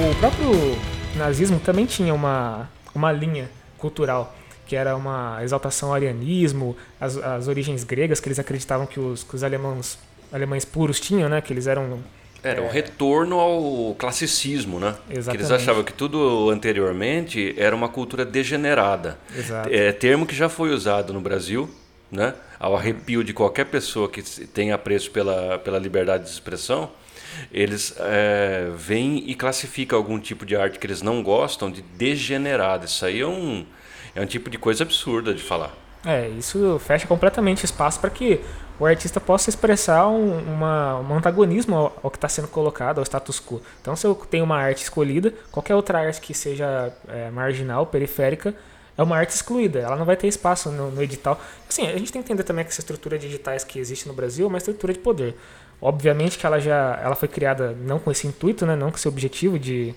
O 0.00 0.14
próprio 0.20 0.78
nazismo 1.16 1.58
também 1.58 1.84
tinha 1.84 2.14
uma, 2.14 2.68
uma 2.94 3.10
linha 3.10 3.50
cultural 3.76 4.34
que 4.68 4.76
era 4.76 4.94
uma 4.94 5.42
exaltação 5.42 5.88
ao 5.88 5.94
arianismo, 5.94 6.76
as, 7.00 7.16
as 7.16 7.48
origens 7.48 7.82
gregas 7.82 8.20
que 8.20 8.28
eles 8.28 8.38
acreditavam 8.38 8.86
que 8.86 9.00
os, 9.00 9.24
que 9.24 9.34
os 9.34 9.42
alemães, 9.42 9.98
alemães 10.30 10.64
puros 10.64 11.00
tinham, 11.00 11.28
né? 11.28 11.40
Que 11.40 11.52
eles 11.52 11.66
eram 11.66 11.98
era 12.40 12.62
um 12.62 12.68
retorno 12.68 13.40
ao 13.40 13.96
classicismo, 13.96 14.78
né? 14.78 14.94
Exatamente. 15.10 15.30
Que 15.30 15.36
eles 15.36 15.50
achavam 15.50 15.82
que 15.82 15.92
tudo 15.92 16.50
anteriormente 16.50 17.52
era 17.58 17.74
uma 17.74 17.88
cultura 17.88 18.24
degenerada. 18.24 19.18
Exato. 19.36 19.68
É 19.72 19.90
termo 19.90 20.24
que 20.24 20.36
já 20.36 20.48
foi 20.48 20.70
usado 20.70 21.12
no 21.12 21.20
Brasil 21.20 21.68
né, 22.10 22.34
ao 22.58 22.76
arrepio 22.76 23.24
de 23.24 23.32
qualquer 23.32 23.66
pessoa 23.66 24.08
que 24.08 24.22
tenha 24.22 24.74
apreço 24.74 25.10
pela, 25.10 25.58
pela 25.58 25.78
liberdade 25.78 26.24
de 26.24 26.30
expressão, 26.30 26.90
eles 27.52 27.94
é, 27.98 28.70
vêm 28.74 29.24
e 29.26 29.34
classificam 29.34 29.98
algum 29.98 30.18
tipo 30.18 30.46
de 30.46 30.56
arte 30.56 30.78
que 30.78 30.86
eles 30.86 31.02
não 31.02 31.22
gostam 31.22 31.70
de 31.70 31.82
degenerado. 31.82 32.86
Isso 32.86 33.04
aí 33.04 33.20
é 33.20 33.26
um, 33.26 33.66
é 34.18 34.22
um 34.22 34.26
tipo 34.26 34.50
de 34.50 34.58
coisa 34.58 34.82
absurda 34.82 35.32
de 35.32 35.42
falar. 35.42 35.72
É, 36.04 36.28
isso 36.30 36.78
fecha 36.80 37.06
completamente 37.06 37.64
espaço 37.64 38.00
para 38.00 38.10
que 38.10 38.40
o 38.78 38.86
artista 38.86 39.20
possa 39.20 39.48
expressar 39.48 40.08
um, 40.08 40.38
uma, 40.38 40.98
um 41.00 41.14
antagonismo 41.16 41.76
ao, 41.76 42.00
ao 42.02 42.10
que 42.10 42.16
está 42.16 42.28
sendo 42.28 42.48
colocado, 42.48 42.98
ao 42.98 43.04
status 43.04 43.40
quo. 43.40 43.60
Então, 43.80 43.94
se 43.94 44.06
eu 44.06 44.14
tenho 44.14 44.44
uma 44.44 44.56
arte 44.56 44.82
escolhida, 44.82 45.32
qualquer 45.50 45.74
outra 45.74 46.00
arte 46.00 46.20
que 46.20 46.34
seja 46.34 46.92
é, 47.08 47.30
marginal, 47.30 47.86
periférica, 47.86 48.54
é 48.96 49.02
uma 49.02 49.16
arte 49.16 49.30
excluída. 49.30 49.80
Ela 49.80 49.96
não 49.96 50.04
vai 50.04 50.16
ter 50.16 50.26
espaço 50.26 50.70
no, 50.70 50.90
no, 50.90 51.02
edital. 51.02 51.40
Assim, 51.68 51.86
a 51.86 51.96
gente 51.96 52.12
tem 52.12 52.20
que 52.22 52.26
entender 52.26 52.42
também 52.42 52.64
que 52.64 52.70
essa 52.70 52.80
estrutura 52.80 53.18
de 53.18 53.26
editais 53.26 53.62
que 53.62 53.78
existe 53.78 54.08
no 54.08 54.14
Brasil 54.14 54.46
é 54.46 54.48
uma 54.48 54.58
estrutura 54.58 54.92
de 54.92 54.98
poder. 54.98 55.36
Obviamente 55.80 56.38
que 56.38 56.44
ela 56.44 56.58
já 56.58 56.98
ela 57.02 57.14
foi 57.14 57.28
criada 57.28 57.76
não 57.80 58.00
com 58.00 58.10
esse 58.10 58.26
intuito, 58.26 58.66
né, 58.66 58.74
não 58.74 58.90
com 58.90 58.96
esse 58.96 59.06
objetivo 59.06 59.58
de, 59.58 59.94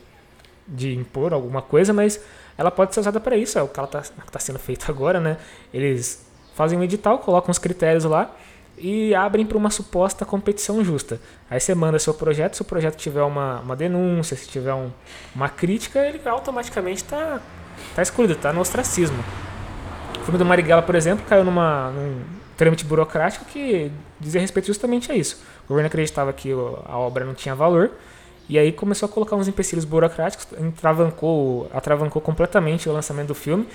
de 0.67 0.93
impor 0.93 1.33
alguma 1.33 1.61
coisa, 1.61 1.91
mas 1.91 2.19
ela 2.57 2.71
pode 2.71 2.93
ser 2.93 2.99
usada 2.99 3.19
para 3.19 3.35
isso. 3.35 3.57
É 3.57 3.61
o 3.61 3.67
que 3.67 3.79
está 3.79 4.03
tá 4.31 4.39
sendo 4.39 4.59
feito 4.59 4.89
agora. 4.89 5.19
Né? 5.19 5.37
Eles 5.73 6.25
fazem 6.55 6.77
um 6.77 6.83
edital, 6.83 7.19
colocam 7.19 7.51
os 7.51 7.57
critérios 7.57 8.03
lá 8.03 8.33
e 8.77 9.13
abrem 9.13 9.45
para 9.45 9.57
uma 9.57 9.69
suposta 9.69 10.25
competição 10.25 10.83
justa. 10.83 11.19
Aí 11.49 11.59
você 11.59 11.75
manda 11.75 11.99
seu 11.99 12.13
projeto, 12.13 12.55
se 12.55 12.61
o 12.61 12.65
projeto 12.65 12.95
tiver 12.95 13.21
uma, 13.21 13.59
uma 13.59 13.75
denúncia, 13.75 14.35
se 14.35 14.47
tiver 14.47 14.73
um, 14.73 14.89
uma 15.35 15.49
crítica, 15.49 15.99
ele 15.99 16.19
automaticamente 16.25 17.03
está 17.03 17.39
tá 17.95 18.01
excluído, 18.01 18.33
está 18.33 18.51
no 18.51 18.61
ostracismo. 18.61 19.23
O 20.19 20.23
filme 20.23 20.37
do 20.37 20.45
Marighella, 20.45 20.81
por 20.81 20.95
exemplo, 20.95 21.25
caiu 21.27 21.43
numa, 21.43 21.91
num 21.91 22.21
trâmite 22.57 22.85
burocrático 22.85 23.45
que 23.45 23.91
dizia 24.19 24.41
respeito 24.41 24.67
justamente 24.67 25.11
a 25.11 25.15
isso. 25.15 25.41
O 25.65 25.69
governo 25.69 25.87
acreditava 25.87 26.31
que 26.33 26.51
a 26.51 26.97
obra 26.97 27.25
não 27.25 27.33
tinha 27.33 27.55
valor, 27.55 27.91
e 28.51 28.59
aí 28.59 28.73
começou 28.73 29.07
a 29.07 29.09
colocar 29.09 29.37
uns 29.37 29.47
empecilhos 29.47 29.85
burocráticos, 29.85 30.45
atravancou, 30.77 31.71
atravancou 31.73 32.21
completamente 32.21 32.89
o 32.89 32.91
lançamento 32.91 33.29
do 33.29 33.33
filme. 33.33 33.65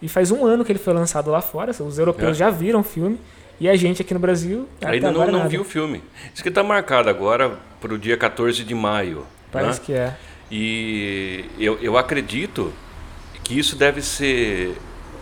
E 0.00 0.08
faz 0.08 0.30
um 0.30 0.46
ano 0.46 0.64
que 0.64 0.70
ele 0.70 0.78
foi 0.78 0.94
lançado 0.94 1.32
lá 1.32 1.40
fora, 1.40 1.72
os 1.72 1.98
europeus 1.98 2.30
é. 2.30 2.34
já 2.34 2.48
viram 2.48 2.78
o 2.78 2.84
filme. 2.84 3.18
E 3.58 3.68
a 3.68 3.74
gente 3.74 4.02
aqui 4.02 4.14
no 4.14 4.20
Brasil. 4.20 4.68
Ainda 4.82 5.10
não, 5.10 5.26
não 5.26 5.48
viu 5.48 5.62
o 5.62 5.64
filme. 5.64 6.00
Diz 6.32 6.42
que 6.42 6.48
está 6.48 6.62
marcado 6.62 7.10
agora 7.10 7.58
para 7.80 7.92
o 7.92 7.98
dia 7.98 8.16
14 8.16 8.62
de 8.62 8.72
maio. 8.72 9.26
Parece 9.50 9.80
né? 9.80 9.86
que 9.86 9.92
é. 9.94 10.16
E 10.48 11.44
eu, 11.58 11.76
eu 11.82 11.98
acredito 11.98 12.72
que 13.42 13.58
isso 13.58 13.74
deve 13.74 14.00
ser 14.00 14.76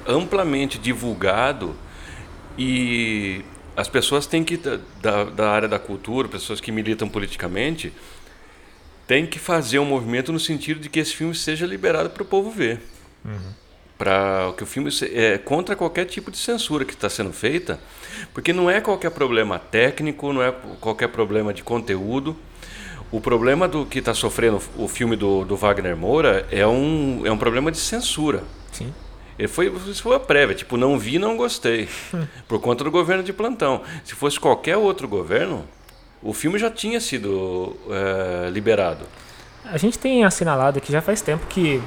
amplamente 0.06 0.78
divulgado 0.78 1.74
e 2.58 3.42
as 3.74 3.88
pessoas 3.88 4.26
têm 4.26 4.44
que, 4.44 4.60
da, 5.00 5.24
da 5.24 5.50
área 5.50 5.68
da 5.68 5.78
cultura, 5.78 6.28
pessoas 6.28 6.60
que 6.60 6.70
militam 6.70 7.08
politicamente, 7.08 7.90
têm 9.08 9.26
que 9.26 9.40
fazer 9.40 9.80
um 9.80 9.84
movimento 9.84 10.32
no 10.32 10.38
sentido 10.38 10.78
de 10.78 10.88
que 10.88 11.00
esse 11.00 11.16
filme 11.16 11.34
seja 11.34 11.66
liberado 11.66 12.10
para 12.10 12.22
o 12.22 12.26
povo 12.26 12.48
ver. 12.50 12.80
Uhum 13.24 13.58
para 13.98 14.54
que 14.56 14.62
o 14.62 14.66
filme 14.66 14.88
é 15.12 15.36
contra 15.36 15.74
qualquer 15.74 16.04
tipo 16.04 16.30
de 16.30 16.38
censura 16.38 16.84
que 16.84 16.94
está 16.94 17.10
sendo 17.10 17.32
feita, 17.32 17.80
porque 18.32 18.52
não 18.52 18.70
é 18.70 18.80
qualquer 18.80 19.10
problema 19.10 19.58
técnico, 19.58 20.32
não 20.32 20.40
é 20.40 20.54
qualquer 20.80 21.08
problema 21.08 21.52
de 21.52 21.64
conteúdo. 21.64 22.36
O 23.10 23.20
problema 23.20 23.66
do 23.66 23.84
que 23.84 23.98
está 23.98 24.14
sofrendo 24.14 24.62
o 24.76 24.86
filme 24.86 25.16
do, 25.16 25.44
do, 25.44 25.56
Wagner 25.56 25.96
Moura 25.96 26.46
é 26.50 26.66
um, 26.66 27.22
é 27.24 27.32
um 27.32 27.38
problema 27.38 27.72
de 27.72 27.78
censura. 27.78 28.44
Sim. 28.70 28.94
Ele 29.36 29.48
foi, 29.48 29.72
isso 29.88 30.02
foi 30.02 30.14
a 30.14 30.20
prévia, 30.20 30.54
tipo, 30.54 30.76
não 30.76 30.98
vi, 30.98 31.18
não 31.18 31.36
gostei, 31.36 31.88
por 32.46 32.60
conta 32.60 32.84
do 32.84 32.90
governo 32.90 33.22
de 33.22 33.32
plantão. 33.32 33.82
Se 34.04 34.14
fosse 34.14 34.38
qualquer 34.38 34.76
outro 34.76 35.08
governo, 35.08 35.64
o 36.22 36.32
filme 36.32 36.58
já 36.58 36.70
tinha 36.70 37.00
sido 37.00 37.76
é, 37.90 38.50
liberado. 38.50 39.04
A 39.64 39.76
gente 39.76 39.98
tem 39.98 40.24
assinalado 40.24 40.80
que 40.80 40.92
já 40.92 41.00
faz 41.00 41.20
tempo 41.20 41.46
que 41.46 41.82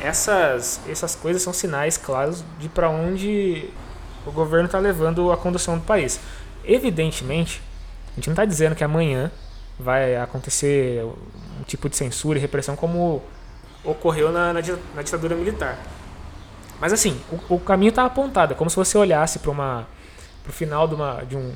essas, 0.00 0.80
essas 0.88 1.14
coisas 1.14 1.42
são 1.42 1.52
sinais 1.52 1.96
claros 1.96 2.44
de 2.58 2.68
para 2.68 2.88
onde 2.88 3.70
o 4.26 4.32
governo 4.32 4.66
está 4.66 4.78
levando 4.78 5.32
a 5.32 5.36
condução 5.36 5.78
do 5.78 5.84
país. 5.84 6.20
Evidentemente, 6.64 7.62
a 8.12 8.14
gente 8.16 8.28
não 8.28 8.32
está 8.32 8.44
dizendo 8.44 8.74
que 8.74 8.84
amanhã 8.84 9.30
vai 9.78 10.16
acontecer 10.16 11.04
um 11.04 11.64
tipo 11.64 11.88
de 11.88 11.96
censura 11.96 12.38
e 12.38 12.42
repressão 12.42 12.76
como 12.76 13.22
ocorreu 13.84 14.30
na, 14.30 14.52
na, 14.52 14.60
na 14.94 15.02
ditadura 15.02 15.34
militar. 15.34 15.78
Mas 16.80 16.92
assim, 16.92 17.20
o, 17.48 17.54
o 17.54 17.60
caminho 17.60 17.90
está 17.90 18.04
apontado, 18.04 18.52
é 18.52 18.56
como 18.56 18.68
se 18.68 18.76
você 18.76 18.98
olhasse 18.98 19.38
para 19.38 19.86
o 20.48 20.52
final 20.52 20.86
de 20.88 20.94
uma, 20.94 21.22
de, 21.22 21.36
um, 21.36 21.52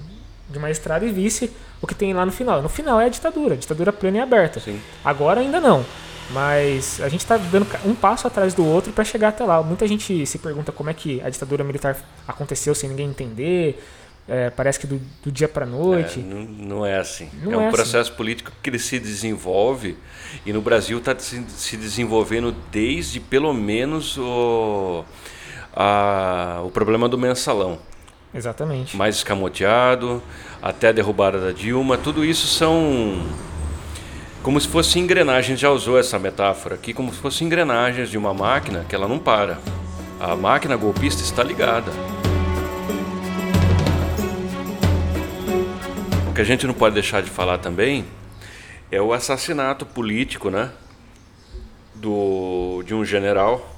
de 0.48 0.58
uma 0.58 0.70
estrada 0.70 1.04
e 1.04 1.10
visse 1.10 1.50
o 1.80 1.86
que 1.86 1.94
tem 1.94 2.12
lá 2.14 2.24
no 2.24 2.32
final. 2.32 2.62
No 2.62 2.68
final 2.68 3.00
é 3.00 3.06
a 3.06 3.08
ditadura, 3.08 3.54
a 3.54 3.56
ditadura 3.56 3.92
plena 3.92 4.18
e 4.18 4.20
aberta. 4.20 4.60
Sim. 4.60 4.80
Agora 5.04 5.40
ainda 5.40 5.60
não. 5.60 5.84
Mas 6.30 7.00
a 7.00 7.08
gente 7.08 7.20
está 7.20 7.36
dando 7.36 7.66
um 7.84 7.94
passo 7.94 8.26
atrás 8.26 8.52
do 8.52 8.64
outro 8.64 8.92
para 8.92 9.04
chegar 9.04 9.28
até 9.28 9.44
lá. 9.44 9.62
Muita 9.62 9.86
gente 9.86 10.26
se 10.26 10.38
pergunta 10.38 10.72
como 10.72 10.90
é 10.90 10.94
que 10.94 11.20
a 11.22 11.30
ditadura 11.30 11.62
militar 11.62 11.96
aconteceu 12.26 12.74
sem 12.74 12.90
ninguém 12.90 13.08
entender. 13.08 13.80
É, 14.28 14.50
parece 14.50 14.80
que 14.80 14.88
do, 14.88 15.00
do 15.22 15.30
dia 15.30 15.46
para 15.46 15.64
noite. 15.64 16.18
É, 16.18 16.22
não, 16.22 16.42
não, 16.42 16.86
é 16.86 16.96
assim. 16.96 17.30
Não 17.42 17.52
é 17.52 17.56
um 17.56 17.60
é 17.60 17.66
assim. 17.68 17.76
processo 17.76 18.10
assim. 18.10 18.16
político 18.16 18.50
que 18.60 18.70
ele 18.70 18.78
se 18.78 18.98
desenvolve 18.98 19.96
e 20.44 20.52
no 20.52 20.60
Brasil 20.60 20.98
está 20.98 21.16
se, 21.16 21.44
se, 21.48 21.76
desenvolvendo 21.76 22.54
desde 22.72 23.20
pelo 23.20 23.54
menos 23.54 24.18
o, 24.18 25.04
a, 25.72 26.60
o 26.64 26.70
problema 26.70 27.08
do 27.08 27.16
mensalão. 27.16 27.78
Exatamente. 28.36 28.96
Mais 28.96 29.16
escamoteado, 29.16 30.22
até 30.62 30.88
a 30.88 30.92
derrubada 30.92 31.40
da 31.40 31.52
Dilma. 31.52 31.96
Tudo 31.96 32.24
isso 32.24 32.46
são 32.46 33.22
como 34.46 34.60
se 34.60 34.68
fosse 34.68 35.00
engrenagens, 35.00 35.58
já 35.58 35.70
usou 35.70 35.98
essa 35.98 36.20
metáfora 36.20 36.76
aqui, 36.76 36.94
como 36.94 37.12
se 37.12 37.18
fosse 37.18 37.42
engrenagens 37.42 38.08
de 38.08 38.16
uma 38.16 38.32
máquina 38.32 38.86
que 38.88 38.94
ela 38.94 39.08
não 39.08 39.18
para. 39.18 39.58
A 40.20 40.36
máquina 40.36 40.76
golpista 40.76 41.20
está 41.20 41.42
ligada. 41.42 41.90
O 46.30 46.32
que 46.32 46.40
a 46.40 46.44
gente 46.44 46.64
não 46.64 46.74
pode 46.74 46.94
deixar 46.94 47.22
de 47.22 47.28
falar 47.28 47.58
também 47.58 48.04
é 48.88 49.02
o 49.02 49.12
assassinato 49.12 49.84
político, 49.84 50.48
né, 50.48 50.70
do 51.92 52.84
de 52.86 52.94
um 52.94 53.04
general 53.04 53.76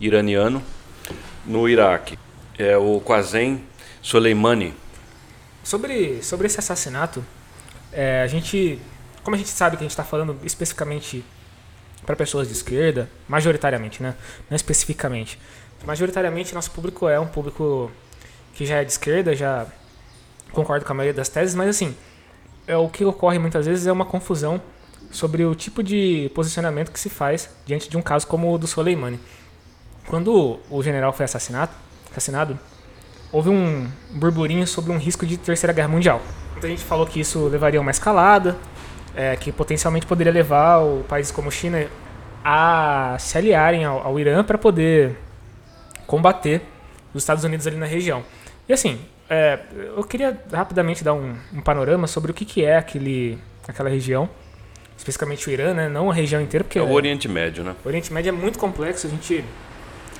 iraniano 0.00 0.60
no 1.46 1.68
Iraque. 1.68 2.18
É 2.58 2.76
o 2.76 3.00
Qasem 3.00 3.62
Soleimani. 4.02 4.74
Sobre 5.62 6.22
sobre 6.22 6.46
esse 6.46 6.58
assassinato, 6.58 7.24
é, 7.92 8.22
a 8.22 8.26
gente 8.26 8.80
como 9.22 9.34
a 9.34 9.38
gente 9.38 9.50
sabe 9.50 9.76
que 9.76 9.82
a 9.82 9.84
gente 9.84 9.92
está 9.92 10.04
falando 10.04 10.38
especificamente 10.44 11.24
para 12.06 12.16
pessoas 12.16 12.48
de 12.48 12.54
esquerda, 12.54 13.08
majoritariamente, 13.28 14.02
né? 14.02 14.14
Não 14.48 14.56
especificamente. 14.56 15.38
Majoritariamente, 15.84 16.54
nosso 16.54 16.70
público 16.70 17.08
é 17.08 17.20
um 17.20 17.26
público 17.26 17.90
que 18.54 18.66
já 18.66 18.76
é 18.76 18.84
de 18.84 18.92
esquerda, 18.92 19.34
já 19.34 19.66
concordo 20.52 20.84
com 20.84 20.92
a 20.92 20.94
maioria 20.94 21.14
das 21.14 21.28
teses, 21.28 21.54
mas 21.54 21.68
assim, 21.68 21.94
é, 22.66 22.76
o 22.76 22.88
que 22.88 23.04
ocorre 23.04 23.38
muitas 23.38 23.66
vezes 23.66 23.86
é 23.86 23.92
uma 23.92 24.04
confusão 24.04 24.60
sobre 25.10 25.44
o 25.44 25.54
tipo 25.54 25.82
de 25.82 26.30
posicionamento 26.34 26.90
que 26.90 27.00
se 27.00 27.08
faz 27.08 27.50
diante 27.66 27.88
de 27.88 27.96
um 27.96 28.02
caso 28.02 28.26
como 28.26 28.52
o 28.52 28.58
do 28.58 28.66
Soleimani. 28.66 29.20
Quando 30.06 30.58
o 30.70 30.82
general 30.82 31.12
foi 31.12 31.24
assassinado, 31.24 31.72
assassinado 32.10 32.58
houve 33.32 33.48
um 33.48 33.88
burburinho 34.10 34.66
sobre 34.66 34.92
um 34.92 34.98
risco 34.98 35.26
de 35.26 35.36
terceira 35.36 35.72
guerra 35.72 35.88
mundial. 35.88 36.20
Muita 36.52 36.68
gente 36.68 36.82
falou 36.82 37.06
que 37.06 37.20
isso 37.20 37.48
levaria 37.48 37.78
a 37.78 37.82
uma 37.82 37.90
escalada, 37.90 38.56
é, 39.14 39.36
que 39.36 39.50
potencialmente 39.52 40.06
poderia 40.06 40.32
levar 40.32 40.78
o 40.78 41.04
países 41.08 41.32
como 41.32 41.50
China 41.50 41.86
a 42.44 43.16
se 43.18 43.36
aliarem 43.36 43.84
ao, 43.84 44.06
ao 44.06 44.18
Irã 44.18 44.42
para 44.42 44.58
poder 44.58 45.16
combater 46.06 46.62
os 47.14 47.22
Estados 47.22 47.44
Unidos 47.44 47.66
ali 47.66 47.76
na 47.76 47.86
região. 47.86 48.22
E 48.68 48.72
assim, 48.72 49.00
é, 49.28 49.60
eu 49.96 50.02
queria 50.04 50.38
rapidamente 50.52 51.04
dar 51.04 51.14
um, 51.14 51.34
um, 51.52 51.60
panorama 51.60 52.06
sobre 52.06 52.30
o 52.30 52.34
que, 52.34 52.44
que 52.44 52.64
é 52.64 52.76
aquele, 52.76 53.38
aquela 53.66 53.88
região, 53.88 54.28
especificamente 54.96 55.48
o 55.48 55.52
Irã, 55.52 55.72
né? 55.72 55.88
não 55.88 56.10
a 56.10 56.14
região 56.14 56.40
inteira, 56.40 56.64
porque... 56.64 56.78
É 56.78 56.82
o 56.82 56.90
Oriente 56.90 57.28
Médio, 57.28 57.62
né? 57.62 57.74
O 57.84 57.88
Oriente 57.88 58.12
Médio 58.12 58.30
é 58.30 58.32
muito 58.32 58.58
complexo, 58.58 59.06
a 59.06 59.10
gente 59.10 59.44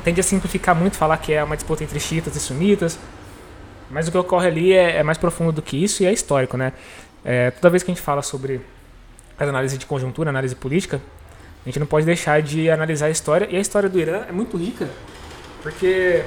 tende 0.01 0.21
a 0.21 0.23
simplificar 0.23 0.75
muito, 0.75 0.97
falar 0.97 1.17
que 1.19 1.33
é 1.33 1.43
uma 1.43 1.57
disputa 1.57 1.85
entre 1.85 1.99
xiitas 2.01 2.35
e 2.37 2.41
sunitas, 2.41 2.99
mas 3.91 4.09
o 4.09 4.11
que 4.11 4.19
ocorre 4.19 4.47
ali 4.47 4.73
é, 4.73 4.99
é 4.99 5.03
mais 5.03 5.19
profundo 5.19 5.53
do 5.53 5.63
que 5.63 5.83
isso 5.83 6.03
e 6.03 6.07
é 6.07 6.13
histórico, 6.13 6.57
né? 6.57 6.73
É, 7.25 7.51
toda 7.51 7.71
vez 7.71 7.83
que 7.83 7.91
a 7.91 7.95
gente 7.95 8.03
fala 8.03 8.23
sobre 8.23 8.61
faz 9.37 9.49
análise 9.49 9.79
de 9.79 9.87
conjuntura, 9.87 10.31
análise 10.31 10.55
política, 10.55 11.01
a 11.65 11.69
gente 11.69 11.79
não 11.79 11.87
pode 11.87 12.07
deixar 12.07 12.41
de 12.41 12.71
analisar 12.71 13.07
a 13.07 13.11
história. 13.11 13.49
E 13.51 13.57
a 13.57 13.61
história 13.61 13.89
do 13.89 13.99
Irã 13.99 14.25
é 14.29 14.33
muito 14.33 14.57
rica, 14.57 14.89
porque 15.63 16.23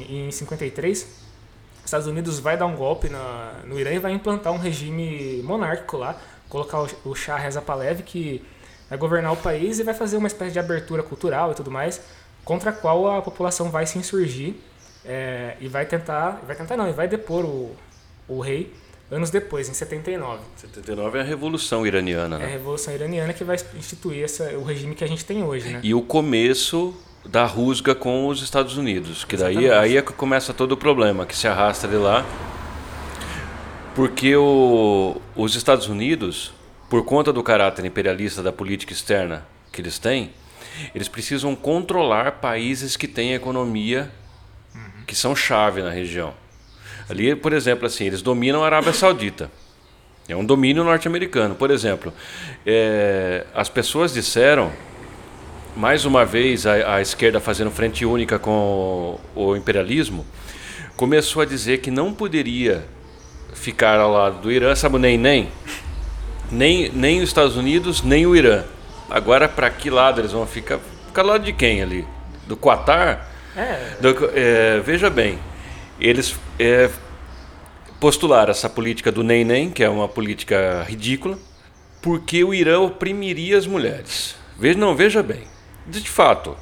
em 0.00 0.30
53, 0.30 0.98
os 0.98 1.84
Estados 1.84 2.06
Unidos 2.06 2.38
vai 2.38 2.56
dar 2.56 2.66
um 2.66 2.76
golpe 2.76 3.08
na, 3.08 3.54
no 3.64 3.78
Irã 3.78 3.92
e 3.92 3.98
vai 3.98 4.12
implantar 4.12 4.52
um 4.52 4.58
regime 4.58 5.42
monárquico 5.42 5.96
lá, 5.96 6.16
colocar 6.48 6.82
o, 6.82 6.88
o 7.04 7.14
Shah 7.14 7.36
Reza 7.36 7.60
Pahlavi, 7.60 8.02
que 8.02 8.44
vai 8.88 8.98
governar 8.98 9.32
o 9.32 9.36
país 9.36 9.78
e 9.78 9.82
vai 9.82 9.94
fazer 9.94 10.16
uma 10.16 10.28
espécie 10.28 10.52
de 10.52 10.58
abertura 10.58 11.02
cultural 11.02 11.52
e 11.52 11.54
tudo 11.54 11.70
mais, 11.70 12.00
contra 12.48 12.70
a 12.70 12.72
qual 12.72 13.18
a 13.18 13.20
população 13.20 13.70
vai 13.70 13.84
se 13.84 13.98
insurgir 13.98 14.54
é, 15.04 15.54
e 15.60 15.68
vai 15.68 15.84
tentar, 15.84 16.42
vai 16.46 16.56
tentar 16.56 16.78
não, 16.78 16.88
e 16.88 16.92
vai 16.92 17.06
depor 17.06 17.44
o, 17.44 17.76
o 18.26 18.40
rei 18.40 18.72
anos 19.10 19.28
depois, 19.28 19.68
em 19.68 19.74
79. 19.74 20.40
79 20.56 21.18
é 21.18 21.20
a 21.20 21.24
Revolução 21.24 21.86
Iraniana, 21.86 22.36
É 22.36 22.38
a 22.38 22.46
né? 22.46 22.52
Revolução 22.52 22.94
Iraniana 22.94 23.34
que 23.34 23.44
vai 23.44 23.58
instituir 23.76 24.24
essa, 24.24 24.44
o 24.56 24.64
regime 24.64 24.94
que 24.94 25.04
a 25.04 25.06
gente 25.06 25.26
tem 25.26 25.44
hoje, 25.44 25.68
né? 25.68 25.80
E 25.82 25.92
o 25.92 26.00
começo 26.00 26.94
da 27.22 27.44
rusga 27.44 27.94
com 27.94 28.26
os 28.28 28.42
Estados 28.42 28.78
Unidos, 28.78 29.26
que 29.26 29.36
daí 29.36 29.66
Exatamente. 29.66 29.84
aí 29.84 29.96
é 29.98 30.02
que 30.02 30.14
começa 30.14 30.54
todo 30.54 30.72
o 30.72 30.76
problema, 30.76 31.26
que 31.26 31.36
se 31.36 31.46
arrasta 31.46 31.86
de 31.86 31.96
lá. 31.96 32.24
Porque 33.94 34.34
o, 34.34 35.20
os 35.36 35.54
Estados 35.54 35.86
Unidos, 35.86 36.54
por 36.88 37.04
conta 37.04 37.30
do 37.30 37.42
caráter 37.42 37.84
imperialista 37.84 38.42
da 38.42 38.52
política 38.52 38.94
externa 38.94 39.46
que 39.70 39.82
eles 39.82 39.98
têm, 39.98 40.32
eles 40.94 41.08
precisam 41.08 41.54
controlar 41.54 42.32
países 42.32 42.96
que 42.96 43.08
têm 43.08 43.34
economia 43.34 44.10
que 45.06 45.14
são 45.14 45.34
chave 45.34 45.82
na 45.82 45.90
região. 45.90 46.34
Ali, 47.08 47.34
por 47.34 47.52
exemplo, 47.54 47.86
assim, 47.86 48.04
eles 48.04 48.20
dominam 48.20 48.62
a 48.62 48.66
Arábia 48.66 48.92
Saudita. 48.92 49.50
É 50.28 50.36
um 50.36 50.44
domínio 50.44 50.84
norte-americano. 50.84 51.54
Por 51.54 51.70
exemplo, 51.70 52.12
eh, 52.66 53.46
as 53.54 53.70
pessoas 53.70 54.12
disseram 54.12 54.70
mais 55.74 56.04
uma 56.04 56.24
vez 56.24 56.66
a, 56.66 56.96
a 56.96 57.00
esquerda 57.00 57.40
fazendo 57.40 57.70
frente 57.70 58.04
única 58.04 58.38
com 58.38 59.18
o, 59.34 59.50
o 59.50 59.56
imperialismo, 59.56 60.26
começou 60.96 61.40
a 61.40 61.44
dizer 61.44 61.78
que 61.78 61.90
não 61.90 62.12
poderia 62.12 62.84
ficar 63.54 63.98
ao 63.98 64.12
lado 64.12 64.40
do 64.40 64.52
Irã, 64.52 64.74
sabe 64.74 64.98
nem 64.98 65.16
nem 65.16 65.48
nem 66.50 66.90
nem 66.90 67.20
os 67.22 67.28
Estados 67.28 67.56
Unidos 67.56 68.02
nem 68.02 68.26
o 68.26 68.34
Irã. 68.34 68.64
Agora 69.10 69.48
para 69.48 69.70
que 69.70 69.90
lado 69.90 70.20
eles 70.20 70.32
vão 70.32 70.46
ficar? 70.46 70.78
Ficar 71.06 71.22
lado 71.22 71.44
de 71.44 71.52
quem 71.52 71.82
ali? 71.82 72.06
Do 72.46 72.56
Qatar? 72.56 73.26
É, 73.56 73.96
Do- 74.00 74.30
é, 74.34 74.80
veja 74.80 75.10
bem, 75.10 75.38
eles 76.00 76.34
é, 76.58 76.88
postularam 77.98 78.50
essa 78.50 78.68
política 78.68 79.10
do 79.10 79.22
nem 79.24 79.44
nem, 79.44 79.70
que 79.70 79.82
é 79.82 79.88
uma 79.88 80.06
política 80.08 80.84
ridícula, 80.86 81.38
porque 82.00 82.44
o 82.44 82.54
Irã 82.54 82.80
oprimiria 82.80 83.58
as 83.58 83.66
mulheres. 83.66 84.36
Veja, 84.58 84.78
não, 84.78 84.94
veja 84.94 85.22
bem. 85.22 85.42
De 85.86 86.08
fato, 86.08 86.56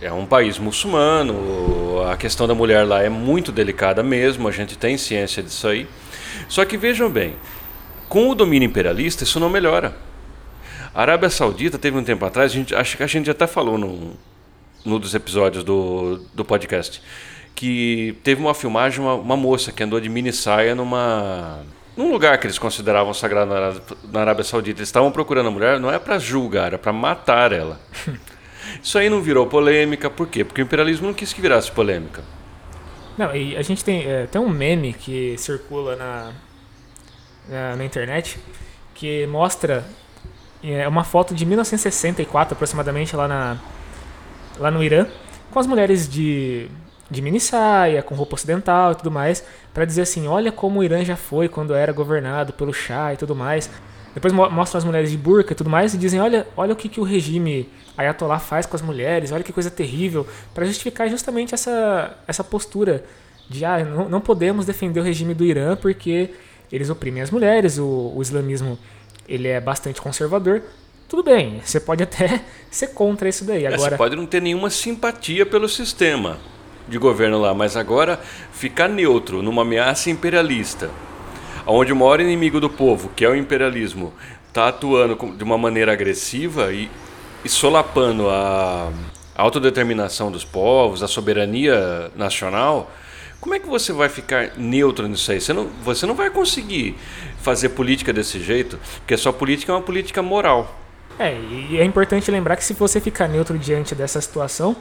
é 0.00 0.12
um 0.12 0.26
país 0.26 0.58
muçulmano, 0.58 2.02
a 2.08 2.16
questão 2.16 2.46
da 2.46 2.54
mulher 2.54 2.86
lá 2.86 3.02
é 3.02 3.08
muito 3.08 3.50
delicada 3.50 4.02
mesmo, 4.02 4.46
a 4.46 4.52
gente 4.52 4.76
tem 4.78 4.96
ciência 4.96 5.42
disso 5.42 5.66
aí. 5.66 5.88
Só 6.48 6.64
que 6.64 6.76
vejam 6.76 7.10
bem, 7.10 7.34
com 8.08 8.28
o 8.28 8.34
domínio 8.34 8.66
imperialista 8.66 9.24
isso 9.24 9.40
não 9.40 9.48
melhora. 9.50 9.96
A 10.94 11.02
Arábia 11.02 11.30
Saudita 11.30 11.78
teve 11.78 11.96
um 11.96 12.04
tempo 12.04 12.24
atrás, 12.24 12.52
a 12.52 12.54
gente, 12.54 12.74
acho 12.74 12.96
que 12.96 13.02
a 13.02 13.06
gente 13.06 13.30
até 13.30 13.46
falou 13.46 13.78
num, 13.78 14.14
num 14.84 14.98
dos 14.98 15.14
episódios 15.14 15.62
do, 15.62 16.24
do 16.34 16.44
podcast, 16.44 17.02
que 17.54 18.16
teve 18.22 18.40
uma 18.40 18.54
filmagem, 18.54 19.00
uma, 19.00 19.14
uma 19.14 19.36
moça 19.36 19.72
que 19.72 19.82
andou 19.82 20.00
de 20.00 20.08
mini 20.08 20.32
saia 20.32 20.74
numa, 20.74 21.60
num 21.96 22.12
lugar 22.12 22.38
que 22.38 22.46
eles 22.46 22.58
consideravam 22.58 23.12
sagrado 23.12 23.50
na 24.12 24.20
Arábia, 24.20 24.44
Saudita. 24.44 24.78
Eles 24.78 24.88
estavam 24.88 25.10
procurando 25.10 25.48
a 25.48 25.50
mulher, 25.50 25.80
não 25.80 25.90
é 25.90 25.98
para 25.98 26.18
julgar, 26.18 26.72
é 26.72 26.78
para 26.78 26.92
matar 26.92 27.52
ela. 27.52 27.80
Isso 28.80 28.96
aí 28.96 29.10
não 29.10 29.20
virou 29.20 29.46
polêmica, 29.46 30.08
por 30.08 30.28
quê? 30.28 30.44
Porque 30.44 30.62
o 30.62 30.64
imperialismo 30.64 31.08
não 31.08 31.14
quis 31.14 31.32
que 31.32 31.40
virasse 31.40 31.72
polêmica. 31.72 32.22
Não, 33.16 33.34
e 33.34 33.56
a 33.56 33.62
gente 33.62 33.84
tem, 33.84 34.04
é, 34.04 34.26
tem 34.26 34.40
um 34.40 34.48
meme 34.48 34.92
que 34.92 35.36
circula 35.38 35.96
na, 35.96 36.32
na, 37.48 37.76
na 37.76 37.84
internet 37.84 38.38
que 38.94 39.26
mostra 39.26 39.84
é, 40.62 40.86
uma 40.88 41.04
foto 41.04 41.34
de 41.34 41.44
1964 41.46 42.54
aproximadamente 42.54 43.14
lá, 43.14 43.28
na, 43.28 43.56
lá 44.58 44.70
no 44.70 44.82
Irã 44.82 45.06
com 45.50 45.58
as 45.58 45.66
mulheres 45.66 46.08
de, 46.08 46.68
de 47.10 47.22
mini 47.22 47.40
saia, 47.40 48.02
com 48.02 48.14
roupa 48.14 48.34
ocidental 48.34 48.92
e 48.92 48.94
tudo 48.96 49.10
mais, 49.10 49.42
para 49.72 49.84
dizer 49.84 50.02
assim, 50.02 50.26
olha 50.26 50.52
como 50.52 50.80
o 50.80 50.84
Irã 50.84 51.04
já 51.04 51.16
foi 51.16 51.48
quando 51.48 51.74
era 51.74 51.92
governado 51.92 52.52
pelo 52.52 52.72
Shah 52.72 53.14
e 53.14 53.16
tudo 53.16 53.34
mais. 53.34 53.70
Depois 54.14 54.32
mo- 54.32 54.50
mostram 54.50 54.78
as 54.78 54.84
mulheres 54.84 55.10
de 55.10 55.16
burca 55.16 55.52
e 55.52 55.56
tudo 55.56 55.70
mais 55.70 55.94
e 55.94 55.98
dizem, 55.98 56.20
olha, 56.20 56.46
olha 56.56 56.72
o 56.72 56.76
que, 56.76 56.88
que 56.88 57.00
o 57.00 57.04
regime 57.04 57.68
Ayatollah 57.96 58.38
faz 58.38 58.66
com 58.66 58.76
as 58.76 58.82
mulheres, 58.82 59.32
olha 59.32 59.42
que 59.42 59.52
coisa 59.52 59.70
terrível, 59.70 60.26
para 60.54 60.64
justificar 60.64 61.08
justamente 61.08 61.54
essa, 61.54 62.16
essa 62.26 62.44
postura 62.44 63.04
de, 63.48 63.64
ah, 63.64 63.82
não, 63.84 64.08
não 64.08 64.20
podemos 64.20 64.66
defender 64.66 65.00
o 65.00 65.02
regime 65.02 65.34
do 65.34 65.44
Irã 65.44 65.76
porque 65.76 66.30
eles 66.70 66.90
oprimem 66.90 67.22
as 67.22 67.30
mulheres, 67.30 67.78
o, 67.78 68.12
o 68.14 68.20
islamismo 68.20 68.78
ele 69.28 69.48
é 69.48 69.60
bastante 69.60 70.00
conservador. 70.00 70.62
Tudo 71.08 71.22
bem, 71.22 71.60
você 71.64 71.78
pode 71.78 72.02
até 72.02 72.42
ser 72.70 72.88
contra 72.88 73.28
isso 73.28 73.44
daí. 73.44 73.64
É, 73.64 73.68
Agora, 73.68 73.90
Você 73.90 73.96
pode 73.96 74.16
não 74.16 74.26
ter 74.26 74.40
nenhuma 74.40 74.70
simpatia 74.70 75.44
pelo 75.44 75.68
sistema 75.68 76.38
de 76.88 76.98
governo 76.98 77.38
lá, 77.38 77.52
mas 77.52 77.76
agora 77.76 78.18
ficar 78.52 78.88
neutro 78.88 79.42
numa 79.42 79.62
ameaça 79.62 80.10
imperialista, 80.10 80.90
onde 81.66 81.92
o 81.92 81.96
maior 81.96 82.20
inimigo 82.20 82.60
do 82.60 82.70
povo, 82.70 83.10
que 83.14 83.24
é 83.24 83.28
o 83.28 83.36
imperialismo, 83.36 84.12
está 84.48 84.68
atuando 84.68 85.36
de 85.36 85.44
uma 85.44 85.58
maneira 85.58 85.92
agressiva 85.92 86.72
e, 86.72 86.90
e 87.44 87.48
solapando 87.48 88.28
a 88.30 88.90
autodeterminação 89.36 90.32
dos 90.32 90.44
povos, 90.44 91.02
a 91.02 91.08
soberania 91.08 92.10
nacional, 92.16 92.90
como 93.40 93.54
é 93.54 93.58
que 93.58 93.68
você 93.68 93.92
vai 93.92 94.08
ficar 94.08 94.52
neutro 94.56 95.06
nisso 95.06 95.30
aí? 95.30 95.40
Você 95.40 95.52
não, 95.52 95.66
você 95.82 96.06
não 96.06 96.14
vai 96.14 96.30
conseguir 96.30 96.96
fazer 97.40 97.70
política 97.70 98.12
desse 98.12 98.40
jeito, 98.40 98.78
porque 98.98 99.14
a 99.14 99.18
sua 99.18 99.32
política 99.32 99.72
é 99.72 99.74
uma 99.74 99.82
política 99.82 100.22
moral. 100.22 100.76
É, 101.18 101.34
e 101.34 101.78
é 101.78 101.84
importante 101.84 102.30
lembrar 102.30 102.56
que 102.56 102.64
se 102.64 102.74
você 102.74 103.00
ficar 103.00 103.28
neutro 103.28 103.58
diante 103.58 103.94
dessa 103.94 104.20
situação, 104.20 104.76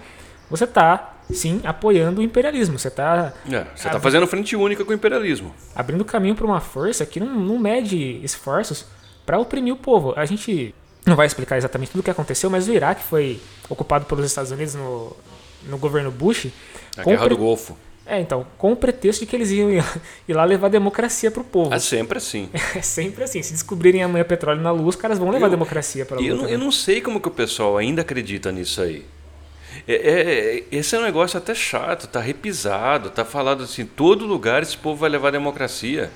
você 0.50 0.64
está, 0.64 1.18
sim, 1.32 1.62
apoiando 1.64 2.22
o 2.22 2.24
imperialismo. 2.24 2.78
Você 2.78 2.88
está 2.88 3.34
É, 3.52 3.66
você 3.76 3.88
está 3.88 4.00
fazendo 4.00 4.28
frente 4.28 4.56
única 4.56 4.84
com 4.86 4.92
o 4.92 4.94
imperialismo. 4.94 5.54
abrindo 5.76 6.06
caminho 6.06 6.36
para 6.36 6.46
uma 6.46 6.60
força 6.60 7.06
que 7.06 7.20
não, 7.20 7.28
não 7.28 7.60
mede 7.60 8.20
esforços 8.24 8.86
para 9.26 9.38
oprimir 9.40 9.74
o 9.74 9.78
povo. 9.78 10.14
A 10.16 10.26
gente 10.26 10.74
não 11.06 11.16
vai 11.16 11.26
explicar 11.26 11.58
exatamente 11.58 11.92
tudo 11.92 12.02
o 12.02 12.04
que 12.04 12.12
aconteceu, 12.12 12.50
mas 12.50 12.68
o 12.68 12.74
Iraque 12.74 13.04
foi 13.04 13.40
ocupado 13.70 14.06
pelos 14.06 14.26
Estados 14.26 14.52
Unidos 14.52 14.76
no, 14.76 15.16
no 15.64 15.78
governo 15.78 16.12
Bush. 16.12 16.48
A 16.98 17.04
Guerra 17.04 17.30
do 17.30 17.38
Golfo. 17.38 17.78
É, 18.10 18.22
então, 18.22 18.46
com 18.58 18.72
o 18.72 18.76
pretexto 18.76 19.26
de 19.26 19.30
que 19.30 19.36
eles 19.36 19.52
iam 19.52 19.70
ir 19.70 19.84
lá 20.34 20.44
levar 20.46 20.70
democracia 20.70 21.30
para 21.30 21.42
o 21.42 21.44
povo. 21.44 21.74
É 21.74 21.80
sempre 21.80 22.18
assim. 22.18 22.50
É 22.76 22.82
sempre 22.82 23.24
assim. 23.24 23.42
Se 23.44 23.52
descobrirem 23.54 24.02
amanhã 24.04 24.24
petróleo 24.24 24.62
na 24.62 24.72
lua, 24.72 24.88
os 24.88 24.96
caras 24.96 25.18
vão 25.20 25.30
levar 25.30 25.48
Eu- 25.48 25.52
democracia 25.52 26.06
para 26.06 26.18
lua. 26.18 26.26
eu, 26.26 26.36
não- 26.36 26.44
eu 26.44 26.50
também. 26.50 26.64
não 26.66 26.72
sei 26.72 27.02
como 27.02 27.20
que 27.20 27.28
o 27.28 27.32
pessoal 27.32 27.78
ainda 27.78 28.02
acredita 28.02 28.52
nisso 28.52 28.82
aí. 28.82 29.04
É, 29.88 29.94
é- 29.94 30.58
é- 30.58 30.64
esse 30.72 30.96
é 30.96 31.00
um 31.00 31.04
negócio 31.04 31.38
até 31.38 31.54
chato, 31.54 32.08
tá 32.08 32.20
repisado, 32.20 33.10
tá 33.10 33.24
falado 33.26 33.64
assim, 33.64 33.86
todo 33.86 34.26
lugar 34.26 34.64
esse 34.64 34.76
povo 34.78 34.96
vai 35.02 35.10
levar 35.10 35.32
democracia. 35.32 36.10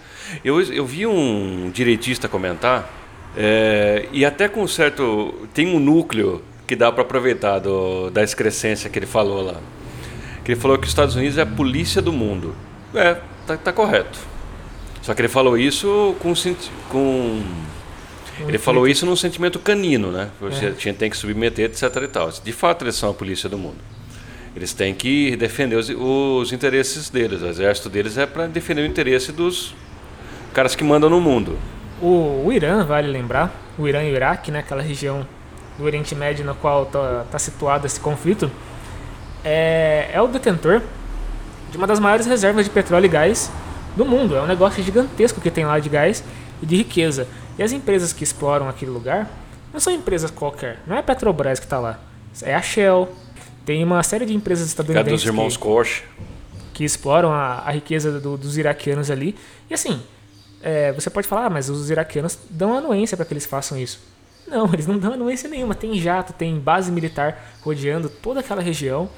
Eu, 0.44 0.62
eu 0.62 0.86
vi 0.86 1.06
um 1.06 1.70
direitista 1.72 2.28
comentar, 2.28 2.90
é, 3.38 4.08
e 4.12 4.26
até 4.26 4.48
com 4.48 4.66
certo. 4.68 5.48
tem 5.54 5.68
um 5.68 5.80
núcleo 5.80 6.42
que 6.66 6.76
dá 6.76 6.92
para 6.92 7.02
aproveitar 7.04 7.60
do, 7.60 8.10
da 8.10 8.24
excrescência 8.24 8.90
que 8.90 8.98
ele 8.98 9.06
falou 9.06 9.42
lá. 9.42 9.56
Que 10.52 10.56
ele 10.56 10.62
falou 10.62 10.78
que 10.78 10.84
os 10.84 10.90
Estados 10.90 11.16
Unidos 11.16 11.38
é 11.38 11.44
a 11.44 11.46
polícia 11.46 12.02
do 12.02 12.12
mundo. 12.12 12.54
É, 12.94 13.16
tá, 13.48 13.56
tá 13.56 13.72
correto. 13.72 14.20
Só 15.02 15.14
que 15.14 15.22
ele 15.22 15.30
falou 15.30 15.58
isso 15.58 16.14
com, 16.20 16.34
com 16.90 17.42
ele 18.50 18.58
falou 18.58 18.86
isso 18.86 19.06
num 19.06 19.16
sentimento 19.16 19.60
canino, 19.60 20.12
né? 20.12 20.30
Você 20.42 20.66
É. 20.66 20.72
tinha, 20.72 20.94
tem 20.94 21.10
que 21.10 21.16
submeter, 21.16 21.66
etc 21.70 21.84
e 22.04 22.08
tal. 22.10 22.30
De 22.44 22.52
fato, 22.52 22.84
eles 22.84 22.96
são 22.96 23.10
a 23.12 23.14
polícia 23.14 23.48
do 23.48 23.58
mundo. 23.58 23.78
Eles 24.54 24.74
têm 24.74 24.94
que 24.94 25.38
defender 25.38 25.78
os, 25.78 25.90
os 25.90 26.52
interesses 26.52 27.10
deles. 27.10 27.42
O 27.42 27.48
exército 27.48 27.88
deles 27.88 28.18
é 28.18 28.26
para 28.26 28.46
defender 28.48 28.82
o 28.82 28.86
interesse 28.86 29.32
dos 29.32 29.74
caras 30.54 30.76
que 30.76 30.84
mandam 30.84 31.10
no 31.10 31.22
mundo. 31.22 31.58
O, 32.02 32.44
o 32.46 32.52
Irã, 32.52 32.84
vale 32.84 33.08
lembrar, 33.08 33.56
o 33.78 33.88
Irã 33.88 34.04
e 34.04 34.12
o 34.12 34.16
Iraque, 34.16 34.52
né, 34.52 34.60
aquela 34.60 34.82
região 34.82 35.26
do 35.78 35.86
Oriente 35.86 36.14
Médio 36.14 36.44
na 36.44 36.54
qual 36.54 36.84
está 37.26 37.40
situado 37.40 37.88
esse 37.88 38.02
conflito, 38.02 38.52
é, 39.44 40.10
é 40.14 40.22
o 40.22 40.28
detentor 40.28 40.82
de 41.72 41.78
uma 41.78 41.88
das 41.88 42.00
maiores 42.00 42.26
reservas 42.26 42.66
de 42.66 42.72
petróleo 42.72 43.06
e 43.06 43.10
gás 43.10 43.52
do 43.96 44.06
mundo. 44.06 44.36
É 44.36 44.42
um 44.42 44.48
negócio 44.48 44.84
gigantesco 44.84 45.40
que 45.42 45.50
tem 45.52 45.66
lá 45.66 45.80
de 45.80 45.90
gás 45.90 46.24
e 46.62 46.66
de 46.66 46.76
riqueza. 46.78 47.28
E 47.58 47.64
as 47.64 47.72
empresas 47.72 48.14
que 48.14 48.24
exploram 48.24 48.68
aquele 48.70 48.92
lugar 48.92 49.30
não 49.74 49.80
são 49.80 49.94
empresas 49.94 50.30
qualquer. 50.32 50.80
Não 50.86 50.96
é 50.96 51.00
a 51.00 51.04
Petrobras 51.04 51.60
que 51.60 51.66
está 51.66 51.80
lá. 51.80 52.00
É 52.42 52.54
a 52.56 52.62
Shell. 52.62 53.10
Tem 53.66 53.84
uma 53.84 54.02
série 54.04 54.26
de 54.26 54.34
empresas 54.34 54.68
estadunidenses 54.68 55.12
dos 55.22 55.26
irmãos 55.26 55.56
que, 55.56 55.64
Koch. 55.64 56.04
que 56.74 56.84
exploram 56.84 57.32
a, 57.32 57.60
a 57.66 57.72
riqueza 57.72 58.20
do- 58.20 58.36
dos 58.38 58.58
iraquianos 58.58 59.12
ali. 59.12 59.36
E 59.70 59.74
assim, 59.74 60.02
é, 60.64 60.92
você 60.92 61.10
pode 61.10 61.28
falar, 61.28 61.46
ah, 61.46 61.50
mas 61.50 61.70
os 61.70 61.90
iraquianos 61.90 62.38
dão 62.50 62.76
anuência 62.76 63.16
para 63.16 63.26
que 63.26 63.34
eles 63.34 63.46
façam 63.46 63.78
isso. 63.78 64.00
Não, 64.52 64.72
eles 64.74 64.86
não 64.86 64.98
dão 64.98 65.14
anuência 65.14 65.50
nenhuma. 65.50 65.74
Tem 65.74 65.98
jato, 65.98 66.34
tem 66.34 66.60
base 66.60 66.92
militar 66.92 67.54
rodeando 67.64 68.10
toda 68.10 68.42
aquela 68.42 68.62
região. 68.62 69.10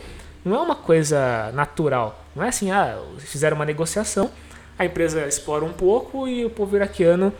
Não 0.45 0.55
é 0.55 0.59
uma 0.59 0.75
coisa 0.75 1.51
natural. 1.53 2.23
Não 2.35 2.43
é 2.43 2.49
assim, 2.49 2.69
ah, 2.69 2.99
fizeram 3.17 3.55
uma 3.55 3.65
negociação, 3.65 4.29
a 4.77 4.85
empresa 4.85 5.25
explora 5.27 5.65
um 5.65 5.73
pouco 5.73 6.27
e 6.27 6.45
o 6.45 6.49
povo 6.49 6.75
iraquiano 6.75 7.33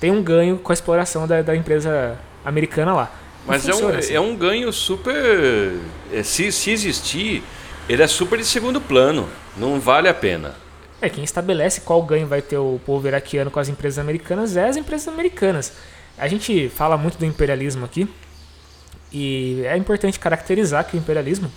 tem 0.00 0.10
um 0.10 0.22
ganho 0.22 0.58
com 0.58 0.72
a 0.72 0.74
exploração 0.74 1.26
da, 1.26 1.42
da 1.42 1.56
empresa 1.56 2.18
americana 2.44 2.94
lá. 2.94 3.12
Não 3.40 3.54
Mas 3.54 3.68
é 3.68 3.74
um, 3.74 3.88
assim. 3.88 4.14
é 4.14 4.20
um 4.20 4.36
ganho 4.36 4.72
super. 4.72 5.74
é, 6.12 6.22
se, 6.22 6.52
se 6.52 6.70
existir, 6.70 7.42
Ele 7.88 8.02
é 8.02 8.06
super 8.06 8.38
de 8.38 8.44
segundo 8.44 8.80
plano, 8.80 9.28
não 9.56 9.80
vale 9.80 10.08
a 10.08 10.14
pena. 10.14 10.54
É, 11.00 11.08
quem 11.08 11.22
estabelece 11.22 11.82
qual 11.82 12.02
ganho 12.02 12.26
vai 12.26 12.42
ter 12.42 12.58
o 12.58 12.80
povo 12.84 13.06
iraquiano 13.06 13.50
com 13.50 13.60
as 13.60 13.68
empresas 13.68 13.98
americanas 13.98 14.56
é 14.56 14.68
as 14.68 14.76
empresas 14.76 15.06
americanas. 15.08 15.72
A 16.18 16.28
gente 16.28 16.68
fala 16.68 16.96
muito 16.96 17.18
do 17.18 17.24
imperialismo 17.24 17.84
aqui, 17.84 18.08
e 19.12 19.62
é 19.64 19.76
importante 19.76 20.18
caracterizar 20.18 20.84
que 20.86 20.96
o 20.96 20.98
imperialismo 20.98 21.50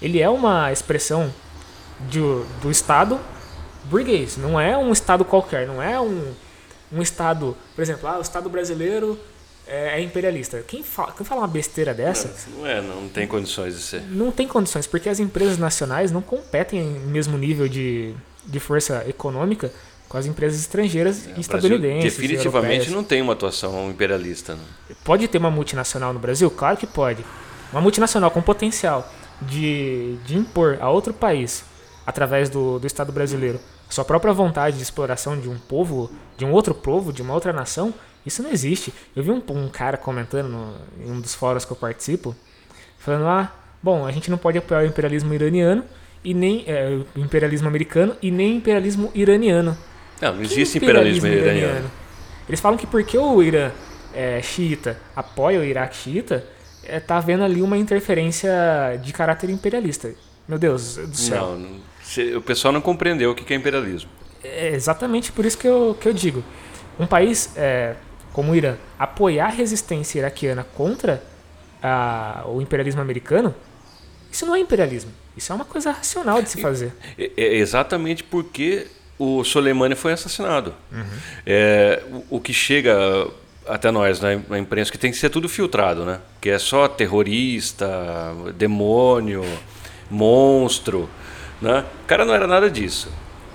ele 0.00 0.20
é 0.20 0.28
uma 0.28 0.72
expressão 0.72 1.32
de, 2.08 2.20
do 2.60 2.70
Estado 2.70 3.18
burguês, 3.84 4.36
não 4.36 4.60
é 4.60 4.76
um 4.76 4.92
Estado 4.92 5.24
qualquer, 5.24 5.66
não 5.66 5.82
é 5.82 6.00
um, 6.00 6.34
um 6.92 7.00
Estado, 7.00 7.56
por 7.74 7.82
exemplo, 7.82 8.08
ah, 8.08 8.18
o 8.18 8.20
Estado 8.20 8.48
brasileiro 8.50 9.18
é, 9.66 9.98
é 9.98 10.02
imperialista. 10.02 10.62
Quem 10.66 10.82
fala, 10.82 11.12
quem 11.12 11.24
fala 11.24 11.42
uma 11.42 11.48
besteira 11.48 11.94
dessa? 11.94 12.34
Não, 12.50 12.58
não 12.58 12.66
é, 12.66 12.82
não 12.82 13.08
tem 13.08 13.26
condições 13.26 13.74
de 13.74 13.82
ser. 13.82 14.02
Não 14.02 14.30
tem 14.30 14.46
condições, 14.46 14.86
porque 14.86 15.08
as 15.08 15.20
empresas 15.20 15.58
nacionais 15.58 16.10
não 16.10 16.20
competem 16.20 16.82
no 16.82 17.10
mesmo 17.10 17.38
nível 17.38 17.68
de, 17.68 18.14
de 18.44 18.60
força 18.60 19.04
econômica 19.08 19.72
com 20.16 20.20
as 20.20 20.26
empresas 20.26 20.58
estrangeiras 20.58 21.28
é, 21.28 21.38
estadunidenses. 21.38 22.16
Definitivamente 22.16 22.90
não 22.90 23.04
tem 23.04 23.20
uma 23.20 23.34
atuação 23.34 23.90
imperialista. 23.90 24.54
Né? 24.54 24.62
Pode 25.04 25.28
ter 25.28 25.36
uma 25.36 25.50
multinacional 25.50 26.14
no 26.14 26.18
Brasil? 26.18 26.50
Claro 26.50 26.78
que 26.78 26.86
pode. 26.86 27.22
Uma 27.70 27.82
multinacional 27.82 28.30
com 28.30 28.40
potencial 28.40 29.12
de, 29.42 30.16
de 30.24 30.38
impor 30.38 30.78
a 30.80 30.88
outro 30.88 31.12
país, 31.12 31.64
através 32.06 32.48
do, 32.48 32.78
do 32.78 32.86
Estado 32.86 33.12
brasileiro, 33.12 33.60
sua 33.90 34.06
própria 34.06 34.32
vontade 34.32 34.78
de 34.78 34.82
exploração 34.82 35.38
de 35.38 35.50
um 35.50 35.58
povo, 35.58 36.10
de 36.38 36.46
um 36.46 36.52
outro 36.52 36.74
povo, 36.74 37.12
de 37.12 37.20
uma 37.20 37.34
outra 37.34 37.52
nação, 37.52 37.92
isso 38.24 38.42
não 38.42 38.50
existe. 38.50 38.94
Eu 39.14 39.22
vi 39.22 39.30
um, 39.30 39.42
um 39.50 39.68
cara 39.68 39.98
comentando 39.98 40.48
no, 40.48 40.74
em 41.04 41.10
um 41.10 41.20
dos 41.20 41.34
fóruns 41.34 41.66
que 41.66 41.72
eu 41.72 41.76
participo, 41.76 42.34
falando: 42.98 43.26
ah, 43.26 43.52
bom, 43.82 44.06
a 44.06 44.10
gente 44.10 44.30
não 44.30 44.38
pode 44.38 44.56
apoiar 44.56 44.82
o 44.82 44.86
imperialismo 44.86 45.34
iraniano 45.34 45.84
e 46.24 46.32
nem 46.32 46.64
é, 46.66 47.02
o 47.14 47.20
imperialismo 47.20 47.68
americano 47.68 48.16
e 48.22 48.30
nem 48.30 48.56
imperialismo 48.56 49.10
iraniano. 49.14 49.76
Não, 50.20 50.34
não 50.34 50.42
existe 50.42 50.78
imperialismo, 50.78 51.26
imperialismo 51.26 51.26
iraniano? 51.28 51.58
iraniano? 51.58 51.90
Eles 52.48 52.60
falam 52.60 52.78
que 52.78 52.86
porque 52.86 53.18
o 53.18 53.42
Irã 53.42 53.70
é, 54.14 54.40
xiita 54.40 54.98
apoia 55.14 55.60
o 55.60 55.64
Iraque 55.64 55.96
xiita, 55.96 56.44
é, 56.84 56.98
tá 56.98 57.18
havendo 57.18 57.44
ali 57.44 57.60
uma 57.60 57.76
interferência 57.76 58.50
de 59.02 59.12
caráter 59.12 59.50
imperialista. 59.50 60.14
Meu 60.48 60.58
Deus 60.58 60.96
do 60.96 61.16
céu. 61.16 61.58
Não, 61.58 62.38
o 62.38 62.40
pessoal 62.40 62.72
não 62.72 62.80
compreendeu 62.80 63.32
o 63.32 63.34
que 63.34 63.52
é 63.52 63.56
imperialismo. 63.56 64.08
É 64.42 64.68
exatamente 64.68 65.32
por 65.32 65.44
isso 65.44 65.58
que 65.58 65.66
eu, 65.66 65.96
que 66.00 66.08
eu 66.08 66.12
digo. 66.12 66.42
Um 66.98 67.06
país 67.06 67.50
é, 67.56 67.96
como 68.32 68.52
o 68.52 68.56
Irã 68.56 68.76
apoiar 68.98 69.46
a 69.46 69.50
resistência 69.50 70.20
iraquiana 70.20 70.64
contra 70.74 71.22
a, 71.82 72.44
o 72.46 72.62
imperialismo 72.62 73.00
americano, 73.00 73.54
isso 74.30 74.46
não 74.46 74.54
é 74.54 74.60
imperialismo. 74.60 75.10
Isso 75.36 75.52
é 75.52 75.54
uma 75.54 75.64
coisa 75.64 75.90
racional 75.90 76.40
de 76.40 76.48
se 76.48 76.60
fazer. 76.60 76.92
É, 77.18 77.32
é 77.36 77.54
exatamente 77.56 78.22
porque 78.22 78.86
o 79.18 79.42
Soleimani 79.44 79.94
foi 79.94 80.12
assassinado. 80.12 80.74
Uhum. 80.92 81.04
É, 81.46 82.02
o, 82.10 82.36
o, 82.36 82.40
que 82.40 82.52
chega 82.52 83.26
até 83.66 83.90
nós 83.90 84.20
na, 84.20 84.36
na, 84.48 84.58
imprensa 84.58 84.90
que 84.92 84.98
tem 84.98 85.10
que 85.10 85.16
ser 85.16 85.30
tudo 85.30 85.48
filtrado, 85.48 86.04
né? 86.04 86.20
Que 86.40 86.50
é 86.50 86.58
só 86.58 86.86
terrorista, 86.86 87.88
demônio, 88.54 89.44
monstro, 90.10 91.08
né? 91.60 91.84
O 92.04 92.06
cara 92.06 92.24
não 92.24 92.34
era 92.34 92.46
nada 92.46 92.70
disso. 92.70 93.10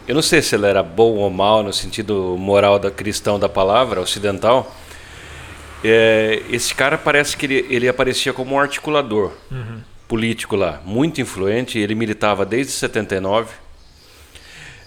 Eu 0.08 0.16
não 0.16 0.22
sei 0.22 0.42
se 0.42 0.56
ele 0.56 0.66
era 0.66 0.82
bom 0.82 1.16
ou 1.18 1.30
mal 1.30 1.64
no 1.64 1.72
sentido 1.72 2.36
moral 2.38 2.80
da 2.80 2.90
cristão 2.90 3.40
da 3.40 3.48
palavra 3.48 4.02
ocidental. 4.02 4.76
É, 5.84 6.42
esse 6.50 6.74
cara 6.74 6.98
parece 6.98 7.38
que 7.38 7.46
ele, 7.46 7.66
ele 7.70 7.88
aparecia 7.88 8.34
como 8.34 8.56
um 8.56 8.60
articulador 8.60 9.32
uhum. 9.50 9.82
político 10.08 10.56
lá, 10.56 10.82
muito 10.84 11.22
influente. 11.22 11.78
Ele 11.78 11.94
militava 11.94 12.46
desde 12.46 12.74
79 12.74 13.54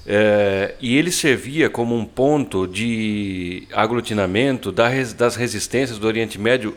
é, 0.07 0.75
e 0.81 0.97
ele 0.97 1.11
servia 1.11 1.71
como 1.71 1.97
um 1.97 2.05
ponto 2.05 2.67
de 2.67 3.67
aglutinamento 3.73 4.71
das 4.71 5.37
resistências 5.37 5.99
do 5.99 6.07
Oriente 6.07 6.39
Médio 6.39 6.77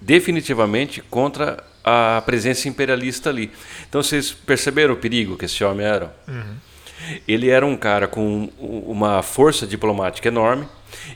definitivamente 0.00 1.02
contra 1.02 1.64
a 1.82 2.22
presença 2.24 2.68
imperialista 2.68 3.30
ali. 3.30 3.50
Então 3.88 4.02
vocês 4.02 4.30
perceberam 4.30 4.94
o 4.94 4.96
perigo 4.96 5.36
que 5.36 5.46
esse 5.46 5.64
homem 5.64 5.84
era? 5.84 6.14
Uhum. 6.28 6.54
Ele 7.26 7.48
era 7.48 7.64
um 7.64 7.76
cara 7.76 8.06
com 8.06 8.48
uma 8.58 9.22
força 9.22 9.66
diplomática 9.66 10.28
enorme 10.28 10.68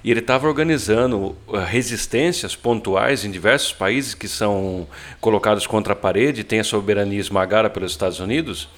e 0.02 0.10
ele 0.10 0.20
estava 0.20 0.46
organizando 0.46 1.36
uh, 1.46 1.56
resistências 1.58 2.56
pontuais 2.56 3.24
em 3.24 3.30
diversos 3.30 3.72
países 3.72 4.14
que 4.14 4.28
são 4.28 4.86
colocados 5.20 5.66
contra 5.66 5.92
a 5.92 5.96
parede, 5.96 6.44
tem 6.44 6.60
a 6.60 6.64
soberania 6.64 7.18
esmagada 7.18 7.68
pelos 7.70 7.92
Estados 7.92 8.20
Unidos 8.20 8.68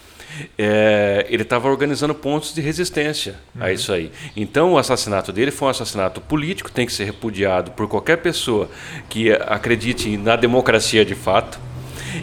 é, 0.59 1.27
ele 1.29 1.43
estava 1.43 1.69
organizando 1.69 2.15
pontos 2.15 2.55
de 2.55 2.61
resistência 2.61 3.37
uhum. 3.55 3.63
a 3.63 3.73
isso 3.73 3.93
aí. 3.93 4.11
Então, 4.37 4.73
o 4.73 4.79
assassinato 4.79 5.33
dele 5.33 5.51
foi 5.51 5.69
um 5.69 5.71
assassinato 5.71 6.21
político, 6.21 6.71
tem 6.71 6.87
que 6.87 6.93
ser 6.93 7.05
repudiado 7.05 7.71
por 7.73 7.89
qualquer 7.89 8.19
pessoa 8.19 8.69
que 9.09 9.33
acredite 9.33 10.17
na 10.17 10.37
democracia 10.37 11.05
de 11.05 11.15
fato 11.15 11.59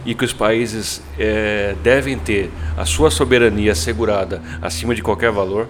e 0.05 0.15
que 0.15 0.23
os 0.23 0.33
países 0.33 1.01
é, 1.19 1.75
devem 1.83 2.17
ter 2.17 2.49
a 2.77 2.85
sua 2.85 3.11
soberania 3.11 3.73
assegurada 3.73 4.41
acima 4.61 4.95
de 4.95 5.01
qualquer 5.01 5.31
valor. 5.31 5.67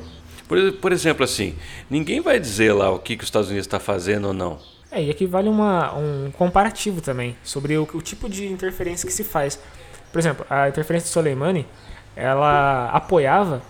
Por, 0.47 0.73
por 0.73 0.91
exemplo, 0.91 1.23
assim, 1.23 1.55
ninguém 1.89 2.21
vai 2.21 2.39
dizer 2.39 2.73
lá 2.73 2.91
o 2.91 2.99
que, 2.99 3.15
que 3.15 3.23
os 3.23 3.27
Estados 3.27 3.49
Unidos 3.49 3.65
está 3.65 3.79
fazendo 3.79 4.27
ou 4.27 4.33
não. 4.33 4.59
É, 4.91 5.01
e 5.01 5.09
aqui 5.09 5.25
vale 5.25 5.47
uma, 5.47 5.97
um 5.97 6.29
comparativo 6.31 6.99
também 6.99 7.35
sobre 7.43 7.77
o, 7.77 7.87
o 7.93 8.01
tipo 8.01 8.29
de 8.29 8.45
interferência 8.45 9.07
que 9.07 9.13
se 9.13 9.23
faz. 9.23 9.57
Por 10.11 10.19
exemplo, 10.19 10.45
a 10.49 10.67
interferência 10.67 11.07
de 11.07 11.13
Soleimani 11.13 11.65
ela 12.15 12.89
apoiava 12.91 13.61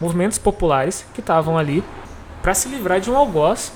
movimentos 0.00 0.38
populares 0.38 1.06
que 1.14 1.20
estavam 1.20 1.58
ali 1.58 1.84
para 2.42 2.54
se 2.54 2.68
livrar 2.68 3.00
de 3.00 3.10
um 3.10 3.16
algoz 3.16 3.72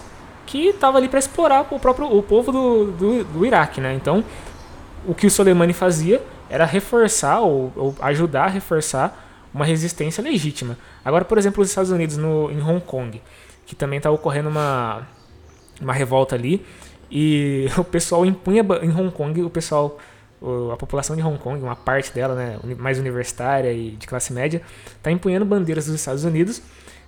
que 0.47 0.69
estava 0.69 0.99
ali 0.99 1.09
para 1.09 1.19
explorar 1.19 1.67
o 1.71 1.79
próprio 1.79 2.07
o 2.07 2.23
povo 2.23 2.53
do, 2.53 2.93
do, 2.93 3.25
do, 3.25 3.47
Iraque, 3.47 3.81
né? 3.81 3.95
Então, 3.95 4.25
o 5.07 5.15
que 5.15 5.27
o 5.27 5.31
Soleimani 5.31 5.73
fazia 5.73 6.23
era 6.49 6.65
reforçar 6.65 7.41
ou, 7.41 7.73
ou, 7.75 7.95
ajudar 8.01 8.45
a 8.45 8.49
reforçar 8.49 9.49
uma 9.53 9.65
resistência 9.65 10.23
legítima. 10.23 10.77
Agora, 11.05 11.25
por 11.25 11.39
exemplo, 11.39 11.63
os 11.63 11.69
Estados 11.69 11.91
Unidos 11.91 12.17
no, 12.17 12.51
em 12.51 12.61
Hong 12.61 12.81
Kong, 12.81 13.21
que 13.67 13.75
também 13.75 13.99
está 13.99 14.11
ocorrendo 14.11 14.49
uma, 14.49 15.07
uma 15.81 15.93
revolta 15.93 16.35
ali, 16.35 16.65
e 17.11 17.69
o 17.79 17.85
pessoal 17.85 18.27
impunha 18.27 18.65
em 18.83 18.91
Hong 18.91 19.11
Kong, 19.11 19.43
o 19.43 19.51
pessoal 19.51 19.99
a 20.73 20.77
população 20.77 21.17
de 21.17 21.23
Hong 21.23 21.39
Kong, 21.39 21.63
uma 21.63 21.77
parte 21.77 22.13
dela, 22.13 22.35
né, 22.35 22.59
mais 22.77 22.99
universitária 22.99 23.73
e 23.73 23.91
de 23.91 24.07
classe 24.07 24.33
média, 24.33 24.61
está 24.97 25.11
empunhando 25.11 25.45
bandeiras 25.45 25.87
dos 25.87 25.95
Estados 25.95 26.25
Unidos 26.25 26.61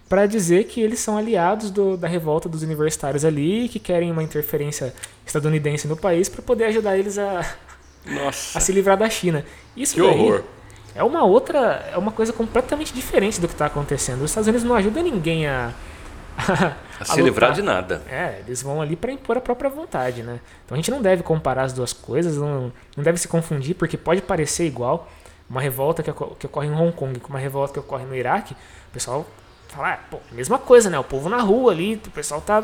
para 0.08 0.26
dizer 0.26 0.64
que 0.64 0.80
eles 0.80 1.00
são 1.00 1.16
aliados 1.18 1.70
do, 1.70 1.96
da 1.96 2.06
revolta 2.06 2.48
dos 2.48 2.62
universitários 2.62 3.24
ali, 3.24 3.68
que 3.68 3.78
querem 3.78 4.10
uma 4.10 4.22
interferência 4.22 4.94
estadunidense 5.26 5.88
no 5.88 5.96
país 5.96 6.28
para 6.28 6.42
poder 6.42 6.66
ajudar 6.66 6.96
eles 6.96 7.18
a, 7.18 7.44
a 8.54 8.60
se 8.60 8.72
livrar 8.72 8.96
da 8.96 9.10
China. 9.10 9.44
Isso 9.76 9.94
que 9.94 10.00
horror! 10.00 10.42
É 10.94 11.02
uma 11.02 11.24
outra, 11.24 11.90
é 11.92 11.98
uma 11.98 12.12
coisa 12.12 12.32
completamente 12.32 12.94
diferente 12.94 13.38
do 13.40 13.46
que 13.46 13.54
está 13.54 13.66
acontecendo. 13.66 14.22
Os 14.22 14.30
Estados 14.30 14.48
Unidos 14.48 14.64
não 14.64 14.74
ajudam 14.74 15.02
ninguém 15.02 15.46
a 15.46 15.74
a 17.01 17.05
se 17.05 17.20
livrar 17.22 17.53
de 17.53 17.62
nada. 17.62 18.03
É, 18.09 18.40
eles 18.46 18.62
vão 18.62 18.81
ali 18.81 18.96
para 18.96 19.12
impor 19.12 19.37
a 19.37 19.40
própria 19.40 19.70
vontade, 19.70 20.22
né? 20.22 20.40
Então 20.64 20.75
a 20.75 20.77
gente 20.77 20.90
não 20.90 21.01
deve 21.01 21.22
comparar 21.22 21.62
as 21.62 21.72
duas 21.72 21.92
coisas, 21.92 22.37
não, 22.37 22.72
não 22.96 23.05
deve 23.05 23.18
se 23.18 23.29
confundir, 23.29 23.75
porque 23.75 23.96
pode 23.96 24.22
parecer 24.22 24.66
igual 24.66 25.09
uma 25.49 25.61
revolta 25.61 26.03
que, 26.03 26.12
que 26.12 26.46
ocorre 26.46 26.66
em 26.66 26.72
Hong 26.72 26.92
Kong 26.92 27.18
com 27.20 27.29
uma 27.29 27.38
revolta 27.38 27.72
que 27.72 27.79
ocorre 27.79 28.05
no 28.05 28.14
Iraque. 28.14 28.55
O 28.55 28.92
pessoal 28.92 29.27
fala, 29.68 29.94
ah, 29.94 29.99
pô, 30.11 30.18
mesma 30.33 30.59
coisa, 30.59 30.90
né? 30.90 30.99
O 30.99 31.05
povo 31.05 31.29
na 31.29 31.40
rua 31.40 31.72
ali, 31.72 32.01
o 32.07 32.11
pessoal 32.11 32.40
tá, 32.40 32.62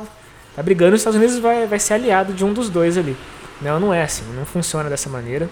tá 0.54 0.62
brigando, 0.62 0.94
os 0.94 1.00
Estados 1.00 1.18
Unidos 1.18 1.38
vai, 1.38 1.66
vai 1.66 1.78
ser 1.78 1.94
aliado 1.94 2.32
de 2.32 2.44
um 2.44 2.52
dos 2.52 2.68
dois 2.68 2.98
ali. 2.98 3.16
Não, 3.60 3.78
não 3.78 3.94
é 3.94 4.02
assim, 4.02 4.24
não 4.34 4.44
funciona 4.44 4.90
dessa 4.90 5.08
maneira 5.08 5.48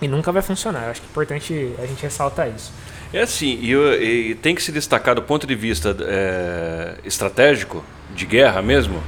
e 0.00 0.08
nunca 0.08 0.30
vai 0.30 0.42
funcionar. 0.42 0.84
Eu 0.84 0.90
acho 0.90 1.00
que 1.00 1.06
é 1.06 1.10
importante 1.10 1.74
a 1.78 1.86
gente 1.86 2.02
ressaltar 2.02 2.48
isso. 2.48 2.72
É 3.12 3.22
assim, 3.22 3.58
e, 3.60 3.72
e, 3.72 4.34
tem 4.36 4.54
que 4.54 4.62
se 4.62 4.72
destacar 4.72 5.14
do 5.14 5.22
ponto 5.22 5.46
de 5.46 5.54
vista 5.54 5.96
é, 6.00 6.94
estratégico, 7.04 7.84
de 8.14 8.26
guerra 8.26 8.62
mesmo, 8.62 9.02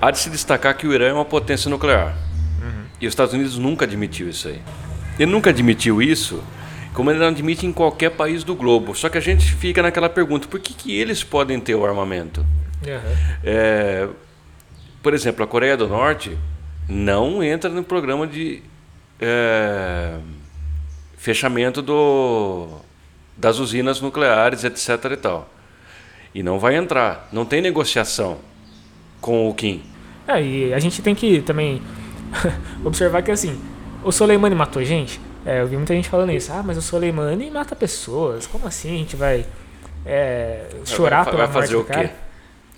há 0.00 0.10
de 0.10 0.18
se 0.18 0.30
destacar 0.30 0.76
que 0.76 0.86
o 0.86 0.92
Irã 0.92 1.08
é 1.08 1.12
uma 1.12 1.24
potência 1.24 1.70
nuclear. 1.70 2.16
Uhum. 2.60 2.84
E 3.00 3.06
os 3.06 3.12
Estados 3.12 3.34
Unidos 3.34 3.56
nunca 3.58 3.84
admitiu 3.84 4.28
isso 4.28 4.48
aí. 4.48 4.60
Ele 5.18 5.30
nunca 5.30 5.50
admitiu 5.50 6.02
isso, 6.02 6.42
como 6.92 7.10
ele 7.10 7.18
não 7.18 7.28
admite 7.28 7.66
em 7.66 7.72
qualquer 7.72 8.10
país 8.10 8.44
do 8.44 8.54
globo. 8.54 8.94
Só 8.94 9.08
que 9.08 9.18
a 9.18 9.20
gente 9.20 9.52
fica 9.54 9.82
naquela 9.82 10.08
pergunta: 10.08 10.48
por 10.48 10.60
que, 10.60 10.74
que 10.74 10.98
eles 10.98 11.22
podem 11.22 11.60
ter 11.60 11.74
o 11.74 11.84
armamento? 11.84 12.40
Uhum. 12.40 13.36
É, 13.42 14.08
por 15.02 15.14
exemplo, 15.14 15.44
a 15.44 15.46
Coreia 15.46 15.76
do 15.76 15.88
Norte 15.88 16.36
não 16.88 17.42
entra 17.42 17.70
no 17.70 17.82
programa 17.82 18.26
de. 18.26 18.62
É, 19.20 20.18
fechamento 21.24 21.80
do, 21.80 22.68
das 23.34 23.58
usinas 23.58 23.98
nucleares, 23.98 24.62
etc. 24.62 25.12
e 25.12 25.16
tal. 25.16 25.48
E 26.34 26.42
não 26.42 26.58
vai 26.58 26.76
entrar. 26.76 27.30
Não 27.32 27.46
tem 27.46 27.62
negociação 27.62 28.36
com 29.22 29.48
o 29.48 29.54
Kim. 29.54 29.82
É, 30.28 30.42
e 30.42 30.74
a 30.74 30.78
gente 30.78 31.00
tem 31.00 31.14
que 31.14 31.40
também 31.40 31.80
observar 32.84 33.22
que 33.22 33.30
assim, 33.30 33.58
o 34.02 34.12
Soleimani 34.12 34.54
matou 34.54 34.84
gente? 34.84 35.18
É, 35.46 35.62
eu 35.62 35.66
vi 35.66 35.78
muita 35.78 35.94
gente 35.94 36.10
falando 36.10 36.30
isso. 36.30 36.52
Ah, 36.52 36.62
mas 36.62 36.76
o 36.76 36.82
Soleimani 36.82 37.50
mata 37.50 37.74
pessoas. 37.74 38.46
Como 38.46 38.66
assim 38.66 38.94
a 38.94 38.98
gente 38.98 39.16
vai 39.16 39.46
é, 40.04 40.66
chorar 40.84 41.24
vai, 41.24 41.32
pela 41.32 41.46
vai 41.46 41.62
fazer 41.62 41.76
morte 41.76 41.88
do 41.88 41.94
o 41.94 41.96
quê? 41.96 42.08
cara? 42.08 42.24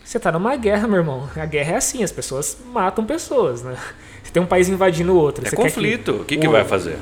Você 0.04 0.20
tá 0.20 0.30
numa 0.30 0.54
guerra, 0.54 0.86
meu 0.86 0.98
irmão. 0.98 1.28
A 1.34 1.46
guerra 1.46 1.72
é 1.72 1.76
assim, 1.78 2.04
as 2.04 2.12
pessoas 2.12 2.58
matam 2.72 3.04
pessoas, 3.04 3.64
né? 3.64 3.76
Você 4.22 4.30
tem 4.30 4.40
um 4.40 4.46
país 4.46 4.68
invadindo 4.68 5.12
o 5.12 5.16
outro. 5.16 5.44
É 5.44 5.50
conflito. 5.50 6.12
O 6.12 6.24
que, 6.24 6.36
que 6.36 6.46
vai 6.46 6.64
fazer? 6.64 6.96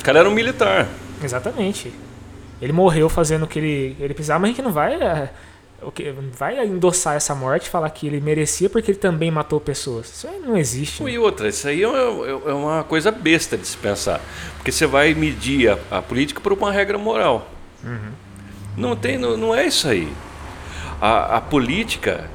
O 0.00 0.04
cara 0.04 0.20
era 0.20 0.28
um 0.28 0.32
militar. 0.32 0.88
Exatamente. 1.22 1.92
Ele 2.60 2.72
morreu 2.72 3.08
fazendo 3.08 3.44
o 3.44 3.46
que 3.46 3.58
ele, 3.58 3.96
ele 4.00 4.14
precisava, 4.14 4.40
mas 4.40 4.50
a 4.50 4.52
gente 4.52 4.62
não 4.62 4.72
vai, 4.72 4.94
é, 4.94 5.30
o 5.82 5.90
que, 5.90 6.10
vai 6.32 6.64
endossar 6.64 7.16
essa 7.16 7.34
morte 7.34 7.66
e 7.66 7.70
falar 7.70 7.88
que 7.90 8.06
ele 8.06 8.20
merecia 8.20 8.68
porque 8.68 8.90
ele 8.90 8.98
também 8.98 9.30
matou 9.30 9.60
pessoas. 9.60 10.10
Isso 10.10 10.26
aí 10.26 10.38
não 10.40 10.56
existe. 10.56 11.02
né? 11.02 11.12
E 11.12 11.18
outra, 11.18 11.48
isso 11.48 11.68
aí 11.68 11.82
é 11.82 11.88
uma, 11.88 12.26
é 12.26 12.52
uma 12.54 12.84
coisa 12.84 13.10
besta 13.10 13.56
de 13.56 13.66
se 13.66 13.76
pensar. 13.76 14.20
Porque 14.56 14.72
você 14.72 14.86
vai 14.86 15.14
medir 15.14 15.70
a, 15.70 15.98
a 15.98 16.02
política 16.02 16.40
por 16.40 16.52
uma 16.52 16.72
regra 16.72 16.98
moral. 16.98 17.50
Não, 18.76 18.96
tem, 18.96 19.18
não, 19.18 19.36
não 19.36 19.54
é 19.54 19.66
isso 19.66 19.88
aí. 19.88 20.10
A, 21.00 21.36
a 21.36 21.40
política 21.40 22.28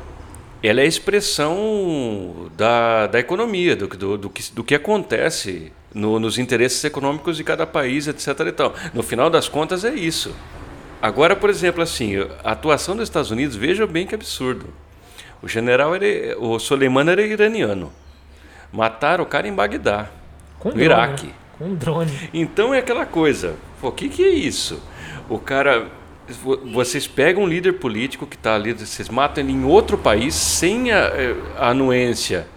ela 0.61 0.81
é 0.81 0.83
a 0.83 0.87
expressão 0.87 2.49
da, 2.57 3.07
da 3.07 3.19
economia, 3.19 3.75
do, 3.75 3.87
do, 3.87 4.17
do, 4.17 4.29
que, 4.29 4.51
do 4.51 4.63
que 4.63 4.73
acontece 4.73 5.71
no- 5.95 6.19
nos 6.19 6.37
interesses 6.37 6.83
econômicos 6.83 7.37
de 7.37 7.43
cada 7.43 7.65
país, 7.65 8.07
etc. 8.07 8.27
E 8.41 8.51
tal. 8.51 8.75
No 8.93 9.01
final 9.01 9.29
das 9.31 9.47
contas, 9.49 9.83
é 9.83 9.93
isso. 9.95 10.35
Agora, 11.01 11.35
por 11.35 11.49
exemplo, 11.49 11.81
assim, 11.81 12.15
a 12.43 12.51
atuação 12.51 12.95
dos 12.95 13.07
Estados 13.09 13.31
Unidos, 13.31 13.55
veja 13.55 13.87
bem 13.87 14.05
que 14.05 14.13
absurdo. 14.13 14.67
O 15.41 15.47
general, 15.47 15.95
era, 15.95 16.05
o 16.39 16.59
Soleimani 16.59 17.09
era 17.11 17.21
iraniano. 17.25 17.91
Mataram 18.71 19.23
o 19.23 19.27
cara 19.27 19.47
em 19.47 19.53
Bagdá, 19.53 20.09
Com 20.59 20.69
no 20.69 20.75
drone, 20.75 20.85
Iraque. 20.85 21.27
né? 21.27 21.33
Com 21.57 21.65
um 21.65 21.75
drone. 21.75 22.29
Então 22.33 22.73
é 22.73 22.79
aquela 22.79 23.05
coisa. 23.05 23.55
O 23.81 23.91
que, 23.91 24.09
que 24.09 24.23
é 24.23 24.29
isso? 24.29 24.81
O 25.29 25.39
cara. 25.39 25.87
vo- 26.27 26.57
Vocês 26.73 27.07
pegam 27.07 27.43
um 27.43 27.47
líder 27.47 27.73
político 27.73 28.25
que 28.25 28.35
está 28.35 28.55
ali, 28.55 28.73
vocês 28.73 29.07
matam 29.09 29.43
ele 29.43 29.53
em 29.53 29.63
outro 29.63 29.97
país 29.97 30.33
sem 30.33 30.91
a, 30.91 30.97
eh, 31.13 31.35
a 31.57 31.69
anuência 31.69 32.47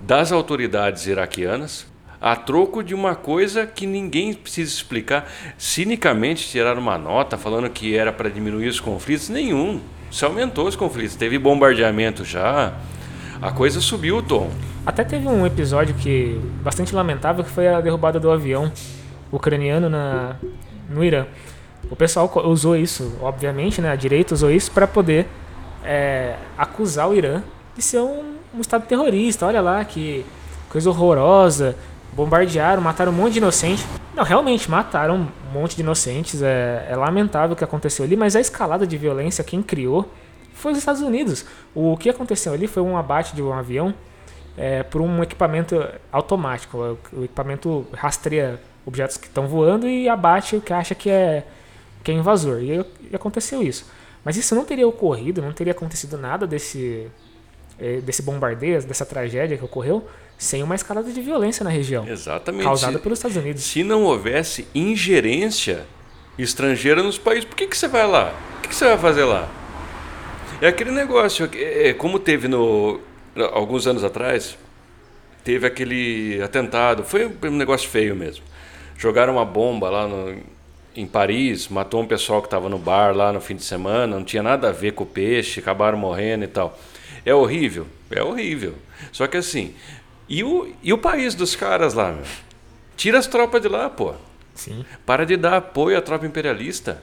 das 0.00 0.32
autoridades 0.32 1.06
iraquianas, 1.06 1.86
a 2.24 2.34
troco 2.34 2.82
de 2.82 2.94
uma 2.94 3.14
coisa 3.14 3.66
que 3.66 3.86
ninguém 3.86 4.32
precisa 4.32 4.72
explicar. 4.72 5.30
Cinicamente 5.58 6.48
tiraram 6.48 6.80
uma 6.80 6.96
nota 6.96 7.36
falando 7.36 7.68
que 7.68 7.94
era 7.94 8.10
para 8.10 8.30
diminuir 8.30 8.66
os 8.66 8.80
conflitos. 8.80 9.28
Nenhum. 9.28 9.78
Se 10.10 10.24
aumentou 10.24 10.66
os 10.66 10.74
conflitos. 10.74 11.16
Teve 11.16 11.38
bombardeamento 11.38 12.24
já. 12.24 12.72
A 13.42 13.52
coisa 13.52 13.78
subiu 13.78 14.16
o 14.16 14.22
tom. 14.22 14.50
Até 14.86 15.04
teve 15.04 15.28
um 15.28 15.44
episódio 15.44 15.94
que 15.96 16.40
bastante 16.62 16.94
lamentável 16.94 17.44
que 17.44 17.50
foi 17.50 17.68
a 17.68 17.78
derrubada 17.82 18.18
do 18.18 18.30
avião 18.30 18.72
ucraniano 19.30 19.90
na, 19.90 20.36
no 20.88 21.04
Irã. 21.04 21.26
O 21.90 21.96
pessoal 21.96 22.32
usou 22.46 22.74
isso, 22.74 23.18
obviamente, 23.20 23.82
né? 23.82 23.90
A 23.90 23.96
direita 23.96 24.32
usou 24.32 24.50
isso 24.50 24.72
para 24.72 24.86
poder 24.86 25.26
é, 25.84 26.36
acusar 26.56 27.06
o 27.06 27.14
Irã 27.14 27.42
de 27.76 27.82
ser 27.82 27.98
um, 27.98 28.36
um 28.54 28.62
estado 28.62 28.86
terrorista. 28.86 29.44
Olha 29.44 29.60
lá 29.60 29.84
que 29.84 30.24
coisa 30.70 30.88
horrorosa. 30.88 31.76
Bombardearam, 32.14 32.80
mataram 32.80 33.10
um 33.10 33.14
monte 33.14 33.34
de 33.34 33.38
inocente. 33.38 33.84
Não, 34.14 34.22
realmente 34.22 34.70
mataram 34.70 35.16
um 35.16 35.52
monte 35.52 35.74
de 35.74 35.82
inocentes. 35.82 36.42
É, 36.42 36.86
é 36.88 36.96
lamentável 36.96 37.54
o 37.54 37.56
que 37.56 37.64
aconteceu 37.64 38.04
ali, 38.04 38.16
mas 38.16 38.36
a 38.36 38.40
escalada 38.40 38.86
de 38.86 38.96
violência 38.96 39.42
quem 39.42 39.62
criou 39.62 40.08
foi 40.52 40.72
os 40.72 40.78
Estados 40.78 41.02
Unidos. 41.02 41.44
O 41.74 41.96
que 41.96 42.08
aconteceu 42.08 42.52
ali 42.52 42.66
foi 42.66 42.82
um 42.82 42.96
abate 42.96 43.34
de 43.34 43.42
um 43.42 43.52
avião 43.52 43.92
é, 44.56 44.82
por 44.84 45.00
um 45.00 45.22
equipamento 45.22 45.84
automático. 46.12 46.98
O 47.12 47.24
equipamento 47.24 47.86
rastreia 47.92 48.60
objetos 48.86 49.16
que 49.16 49.26
estão 49.26 49.48
voando 49.48 49.88
e 49.88 50.08
abate 50.08 50.56
o 50.56 50.60
que 50.60 50.72
acha 50.72 50.94
que 50.94 51.10
é, 51.10 51.44
que 52.02 52.12
é 52.12 52.14
invasor. 52.14 52.62
E, 52.62 52.84
e 53.10 53.16
aconteceu 53.16 53.62
isso. 53.62 53.90
Mas 54.24 54.36
isso 54.36 54.54
não 54.54 54.64
teria 54.64 54.86
ocorrido, 54.86 55.42
não 55.42 55.52
teria 55.52 55.72
acontecido 55.72 56.16
nada 56.16 56.46
desse, 56.46 57.08
eh, 57.78 58.00
desse 58.00 58.22
bombardeio, 58.22 58.82
dessa 58.82 59.04
tragédia 59.04 59.58
que 59.58 59.64
ocorreu, 59.64 60.06
sem 60.38 60.62
uma 60.62 60.74
escalada 60.74 61.10
de 61.12 61.20
violência 61.20 61.62
na 61.64 61.70
região, 61.70 62.06
Exatamente. 62.08 62.64
causada 62.64 62.94
Se- 62.96 63.02
pelos 63.02 63.18
Estados 63.18 63.36
Unidos. 63.36 63.62
Se 63.62 63.82
não 63.84 64.02
houvesse 64.04 64.66
ingerência 64.74 65.86
estrangeira 66.38 67.02
nos 67.02 67.16
países, 67.18 67.44
por 67.44 67.56
que, 67.56 67.66
que 67.66 67.76
você 67.76 67.88
vai 67.88 68.06
lá? 68.06 68.34
O 68.58 68.62
que, 68.62 68.68
que 68.68 68.74
você 68.74 68.84
vai 68.86 68.98
fazer 68.98 69.24
lá? 69.24 69.48
É 70.60 70.68
aquele 70.68 70.90
negócio, 70.90 71.48
é, 71.54 71.88
é 71.88 71.92
como 71.94 72.18
teve 72.18 72.48
no 72.48 73.00
alguns 73.52 73.86
anos 73.86 74.04
atrás, 74.04 74.56
teve 75.42 75.66
aquele 75.66 76.40
atentado, 76.42 77.02
foi 77.04 77.26
um 77.44 77.50
negócio 77.50 77.88
feio 77.88 78.14
mesmo. 78.14 78.44
Jogaram 78.96 79.32
uma 79.34 79.44
bomba 79.44 79.90
lá 79.90 80.06
no- 80.06 80.36
em 80.96 81.06
Paris, 81.06 81.68
matou 81.68 82.00
um 82.00 82.06
pessoal 82.06 82.40
que 82.40 82.46
estava 82.46 82.68
no 82.68 82.78
bar 82.78 83.14
lá 83.16 83.32
no 83.32 83.40
fim 83.40 83.56
de 83.56 83.64
semana, 83.64 84.16
não 84.16 84.24
tinha 84.24 84.42
nada 84.42 84.68
a 84.68 84.72
ver 84.72 84.92
com 84.92 85.02
o 85.02 85.06
peixe, 85.06 85.58
acabaram 85.60 85.98
morrendo 85.98 86.44
e 86.44 86.48
tal. 86.48 86.78
É 87.26 87.34
horrível, 87.34 87.86
é 88.10 88.22
horrível. 88.22 88.74
Só 89.10 89.26
que 89.26 89.36
assim, 89.36 89.74
e 90.28 90.42
o, 90.42 90.72
e 90.82 90.92
o 90.92 90.98
país 90.98 91.34
dos 91.34 91.54
caras 91.54 91.94
lá, 91.94 92.12
meu? 92.12 92.24
Tira 92.96 93.18
as 93.18 93.26
tropas 93.26 93.60
de 93.60 93.68
lá, 93.68 93.90
pô. 93.90 94.14
Sim. 94.54 94.84
Para 95.04 95.26
de 95.26 95.36
dar 95.36 95.56
apoio 95.56 95.98
à 95.98 96.00
tropa 96.00 96.26
imperialista. 96.26 97.02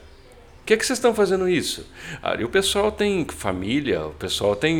O 0.62 0.66
que 0.66 0.74
é 0.74 0.78
que 0.78 0.86
vocês 0.86 0.98
estão 0.98 1.14
fazendo 1.14 1.50
isso? 1.50 1.88
Ali 2.22 2.46
o 2.46 2.50
pessoal 2.50 2.92
tem 2.92 3.26
família, 3.26 4.06
o 4.06 4.12
pessoal 4.12 4.56
tem. 4.56 4.80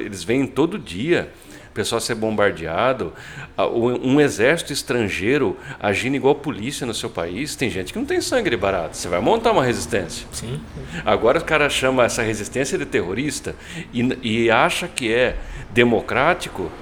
Eles 0.00 0.24
vêm 0.24 0.46
todo 0.46 0.78
dia. 0.78 1.30
O 1.70 1.72
pessoal 1.72 2.00
ser 2.00 2.16
bombardeado. 2.16 3.12
Ah, 3.56 3.68
Um 3.68 4.20
exército 4.20 4.72
estrangeiro 4.72 5.56
agindo 5.78 6.16
igual 6.16 6.34
polícia 6.34 6.84
no 6.84 6.92
seu 6.92 7.08
país. 7.08 7.54
Tem 7.54 7.70
gente 7.70 7.92
que 7.92 7.98
não 7.98 8.04
tem 8.04 8.20
sangue 8.20 8.56
barato. 8.56 8.96
Você 8.96 9.06
vai 9.06 9.20
montar 9.20 9.52
uma 9.52 9.62
resistência. 9.64 10.26
Sim. 10.32 10.60
Agora 11.04 11.38
o 11.38 11.44
cara 11.44 11.70
chama 11.70 12.04
essa 12.04 12.22
resistência 12.22 12.76
de 12.76 12.84
terrorista 12.84 13.54
e, 13.94 14.18
e 14.20 14.50
acha 14.50 14.88
que 14.88 15.12
é 15.14 15.36
democrático 15.72 16.72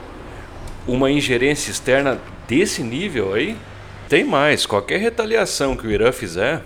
uma 0.88 1.10
ingerência 1.10 1.70
externa 1.70 2.18
desse 2.48 2.82
nível 2.82 3.34
aí. 3.34 3.56
Tem 4.08 4.24
mais, 4.24 4.64
qualquer 4.66 4.98
retaliação 4.98 5.76
que 5.76 5.86
o 5.86 5.90
Irã 5.90 6.10
fizer, 6.10 6.62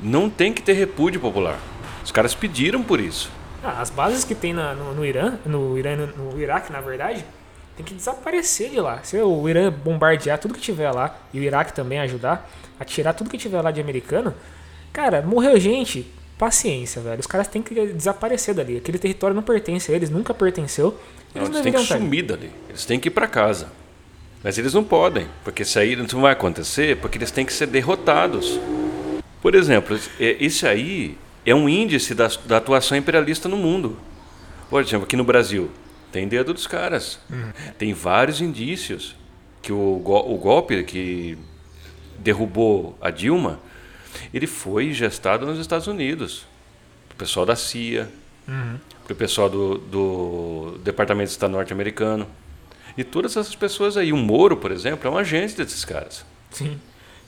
não 0.00 0.28
tem 0.28 0.52
que 0.52 0.60
ter 0.60 0.72
repúdio 0.72 1.20
popular. 1.20 1.56
Os 2.04 2.10
caras 2.10 2.34
pediram 2.34 2.82
por 2.82 3.00
isso. 3.00 3.30
Ah, 3.62 3.80
as 3.80 3.90
bases 3.90 4.24
que 4.24 4.34
tem 4.34 4.52
na- 4.52 4.74
no, 4.74 4.92
no 4.94 5.04
Irã, 5.06 5.34
no 5.46 5.78
Irã, 5.78 5.94
no, 5.96 6.32
no 6.32 6.40
Iraque, 6.40 6.72
na 6.72 6.80
verdade, 6.80 7.24
tem 7.76 7.84
que 7.86 7.94
desaparecer 7.94 8.70
de 8.70 8.80
lá. 8.80 9.00
Se 9.04 9.16
o 9.18 9.48
Irã 9.48 9.70
bombardear 9.70 10.38
tudo 10.38 10.54
que 10.54 10.60
tiver 10.60 10.90
lá 10.90 11.16
e 11.32 11.38
o 11.38 11.42
Iraque 11.42 11.72
também 11.72 12.00
ajudar 12.00 12.50
a 12.78 12.84
tirar 12.84 13.12
tudo 13.12 13.30
que 13.30 13.38
tiver 13.38 13.60
lá 13.60 13.70
de 13.70 13.80
americano, 13.80 14.34
cara, 14.92 15.22
morreu 15.22 15.60
gente, 15.60 16.10
paciência, 16.40 17.02
velho. 17.02 17.20
Os 17.20 17.26
caras 17.26 17.46
têm 17.46 17.60
que 17.62 17.74
desaparecer 17.92 18.54
dali. 18.54 18.78
Aquele 18.78 18.98
território 18.98 19.36
não 19.36 19.42
pertence 19.42 19.92
a 19.92 19.94
eles, 19.94 20.08
nunca 20.08 20.32
pertenceu. 20.32 20.98
Eles 21.34 21.48
Eles 21.48 21.50
não 21.50 21.62
têm 21.62 21.72
que 21.72 21.78
estar 21.78 21.98
sumir 21.98 22.22
dali. 22.24 22.50
Eles 22.68 22.84
têm 22.86 22.98
que 22.98 23.08
ir 23.08 23.10
para 23.10 23.26
casa. 23.28 23.68
Mas 24.42 24.56
eles 24.56 24.72
não 24.72 24.82
podem, 24.82 25.26
porque 25.44 25.62
isso 25.62 25.78
aí 25.78 25.94
não 25.94 26.06
vai 26.22 26.32
acontecer, 26.32 26.96
porque 26.96 27.18
eles 27.18 27.30
têm 27.30 27.44
que 27.44 27.52
ser 27.52 27.66
derrotados. 27.66 28.58
Por 29.42 29.54
exemplo, 29.54 29.98
é- 30.18 30.36
esse 30.40 30.66
aí 30.66 31.16
é 31.44 31.54
um 31.54 31.68
índice 31.68 32.14
da, 32.14 32.26
da 32.46 32.56
atuação 32.56 32.96
imperialista 32.96 33.46
no 33.48 33.56
mundo. 33.58 33.98
Por 34.70 34.82
exemplo, 34.82 35.04
aqui 35.04 35.16
no 35.16 35.24
Brasil, 35.24 35.70
tem 36.10 36.26
dedo 36.26 36.54
dos 36.54 36.66
caras. 36.66 37.18
Tem 37.76 37.92
vários 37.92 38.40
indícios 38.40 39.14
que 39.60 39.72
o, 39.72 40.00
go- 40.02 40.24
o 40.32 40.38
golpe 40.38 40.82
que 40.84 41.36
derrubou 42.18 42.96
a 43.00 43.10
Dilma, 43.10 43.60
ele 44.32 44.46
foi 44.46 44.92
gestado 44.92 45.46
nos 45.46 45.58
Estados 45.58 45.86
Unidos. 45.86 46.46
O 47.10 47.14
pessoal 47.16 47.44
da 47.44 47.56
CIA, 47.56 48.08
para 49.04 49.12
o 49.12 49.16
pessoal 49.16 49.48
do, 49.48 49.78
do 49.78 50.78
Departamento 50.84 51.26
de 51.26 51.32
Estado 51.32 51.50
norte-americano. 51.50 52.26
E 52.96 53.04
todas 53.04 53.36
essas 53.36 53.54
pessoas 53.54 53.96
aí. 53.96 54.12
O 54.12 54.16
Moro, 54.16 54.56
por 54.56 54.72
exemplo, 54.72 55.08
é 55.08 55.10
um 55.10 55.16
agente 55.16 55.56
desses 55.56 55.84
caras. 55.84 56.24
Sim. 56.50 56.78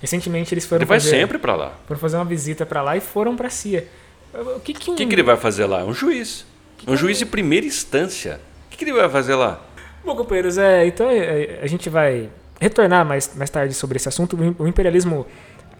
Recentemente 0.00 0.52
eles 0.52 0.66
foram 0.66 0.80
Ele 0.80 0.88
vai 0.88 0.98
fazer, 0.98 1.10
sempre 1.10 1.38
para 1.38 1.54
lá. 1.54 1.72
foram 1.86 2.00
fazer 2.00 2.16
uma 2.16 2.24
visita 2.24 2.66
pra 2.66 2.82
lá 2.82 2.96
e 2.96 3.00
foram 3.00 3.36
pra 3.36 3.48
CIA. 3.48 3.86
O 4.34 4.60
que 4.60 4.74
que 4.74 4.90
um... 4.90 4.96
Que, 4.96 5.06
que 5.06 5.14
ele 5.14 5.22
vai 5.22 5.36
fazer 5.36 5.66
lá? 5.66 5.84
Um 5.84 5.94
juiz. 5.94 6.44
Um 6.86 6.96
juiz 6.96 7.18
de 7.18 7.26
primeira 7.26 7.64
instância. 7.64 8.40
O 8.66 8.70
que, 8.70 8.78
que 8.78 8.84
ele 8.84 8.92
vai 8.92 9.08
fazer 9.08 9.36
lá? 9.36 9.60
Bom, 10.04 10.16
companheiros, 10.16 10.58
é, 10.58 10.84
então 10.86 11.08
é, 11.08 11.60
a 11.62 11.66
gente 11.68 11.88
vai 11.88 12.28
retornar 12.60 13.04
mais, 13.06 13.32
mais 13.36 13.50
tarde 13.50 13.74
sobre 13.74 13.96
esse 13.96 14.08
assunto. 14.08 14.36
O 14.58 14.66
imperialismo 14.66 15.26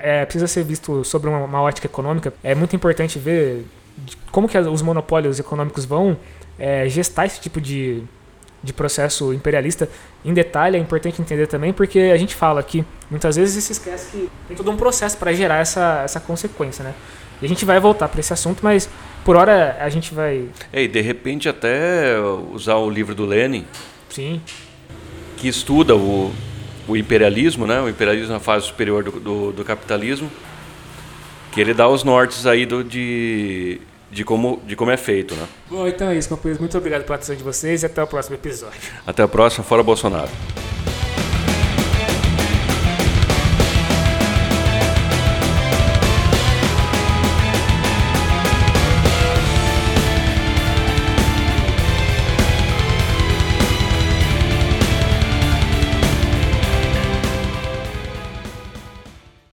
é, 0.02 0.24
precisa 0.24 0.48
ser 0.48 0.64
visto 0.64 1.04
sobre 1.04 1.30
uma, 1.30 1.44
uma 1.44 1.62
ótica 1.62 1.86
econômica. 1.86 2.34
É 2.42 2.54
muito 2.54 2.74
importante 2.74 3.18
ver 3.18 3.64
como 4.32 4.48
que 4.48 4.58
os 4.58 4.82
monopólios 4.82 5.38
econômicos 5.38 5.84
vão 5.84 6.16
é, 6.58 6.88
gestar 6.88 7.26
esse 7.26 7.40
tipo 7.40 7.60
de, 7.60 8.02
de 8.62 8.72
processo 8.72 9.32
imperialista 9.32 9.88
em 10.24 10.34
detalhe. 10.34 10.76
É 10.76 10.80
importante 10.80 11.22
entender 11.22 11.46
também, 11.46 11.72
porque 11.72 12.10
a 12.12 12.16
gente 12.16 12.34
fala 12.34 12.58
aqui, 12.58 12.84
muitas 13.08 13.36
vezes 13.36 13.54
e 13.56 13.62
se 13.62 13.72
esquece 13.72 14.10
que 14.10 14.30
tem 14.48 14.56
todo 14.56 14.70
um 14.70 14.76
processo 14.76 15.16
para 15.16 15.32
gerar 15.32 15.58
essa, 15.58 16.02
essa 16.04 16.18
consequência, 16.18 16.82
né? 16.82 16.94
E 17.40 17.46
a 17.46 17.48
gente 17.48 17.64
vai 17.64 17.78
voltar 17.78 18.08
para 18.08 18.20
esse 18.20 18.32
assunto, 18.32 18.60
mas 18.62 18.88
por 19.24 19.36
hora 19.36 19.76
a 19.80 19.88
gente 19.88 20.12
vai... 20.14 20.48
É, 20.72 20.82
e 20.82 20.88
de 20.88 21.00
repente 21.00 21.48
até 21.48 22.16
usar 22.52 22.76
o 22.76 22.90
livro 22.90 23.14
do 23.14 23.24
Lenin, 23.24 23.64
Sim, 24.08 24.40
que 25.36 25.48
estuda 25.48 25.96
o, 25.96 26.32
o 26.88 26.96
imperialismo, 26.96 27.66
né? 27.66 27.80
O 27.80 27.88
imperialismo 27.88 28.32
na 28.32 28.40
fase 28.40 28.66
superior 28.66 29.04
do, 29.04 29.12
do, 29.12 29.52
do 29.52 29.64
capitalismo, 29.64 30.30
que 31.52 31.60
ele 31.60 31.74
dá 31.74 31.88
os 31.88 32.02
nortes 32.04 32.46
aí 32.46 32.66
do, 32.66 32.82
de, 32.82 33.80
de, 34.10 34.24
como, 34.24 34.60
de 34.66 34.74
como 34.76 34.90
é 34.90 34.96
feito, 34.96 35.34
né? 35.34 35.46
Bom, 35.70 35.86
então 35.86 36.08
é 36.08 36.16
isso, 36.16 36.28
companheiros. 36.28 36.60
Muito 36.60 36.76
obrigado 36.76 37.04
pela 37.04 37.16
atenção 37.16 37.36
de 37.36 37.42
vocês 37.42 37.82
e 37.82 37.86
até 37.86 38.02
o 38.02 38.06
próximo 38.06 38.36
episódio. 38.36 38.80
Até 39.06 39.22
a 39.22 39.28
próxima. 39.28 39.64
Fora 39.64 39.82
Bolsonaro. 39.82 40.30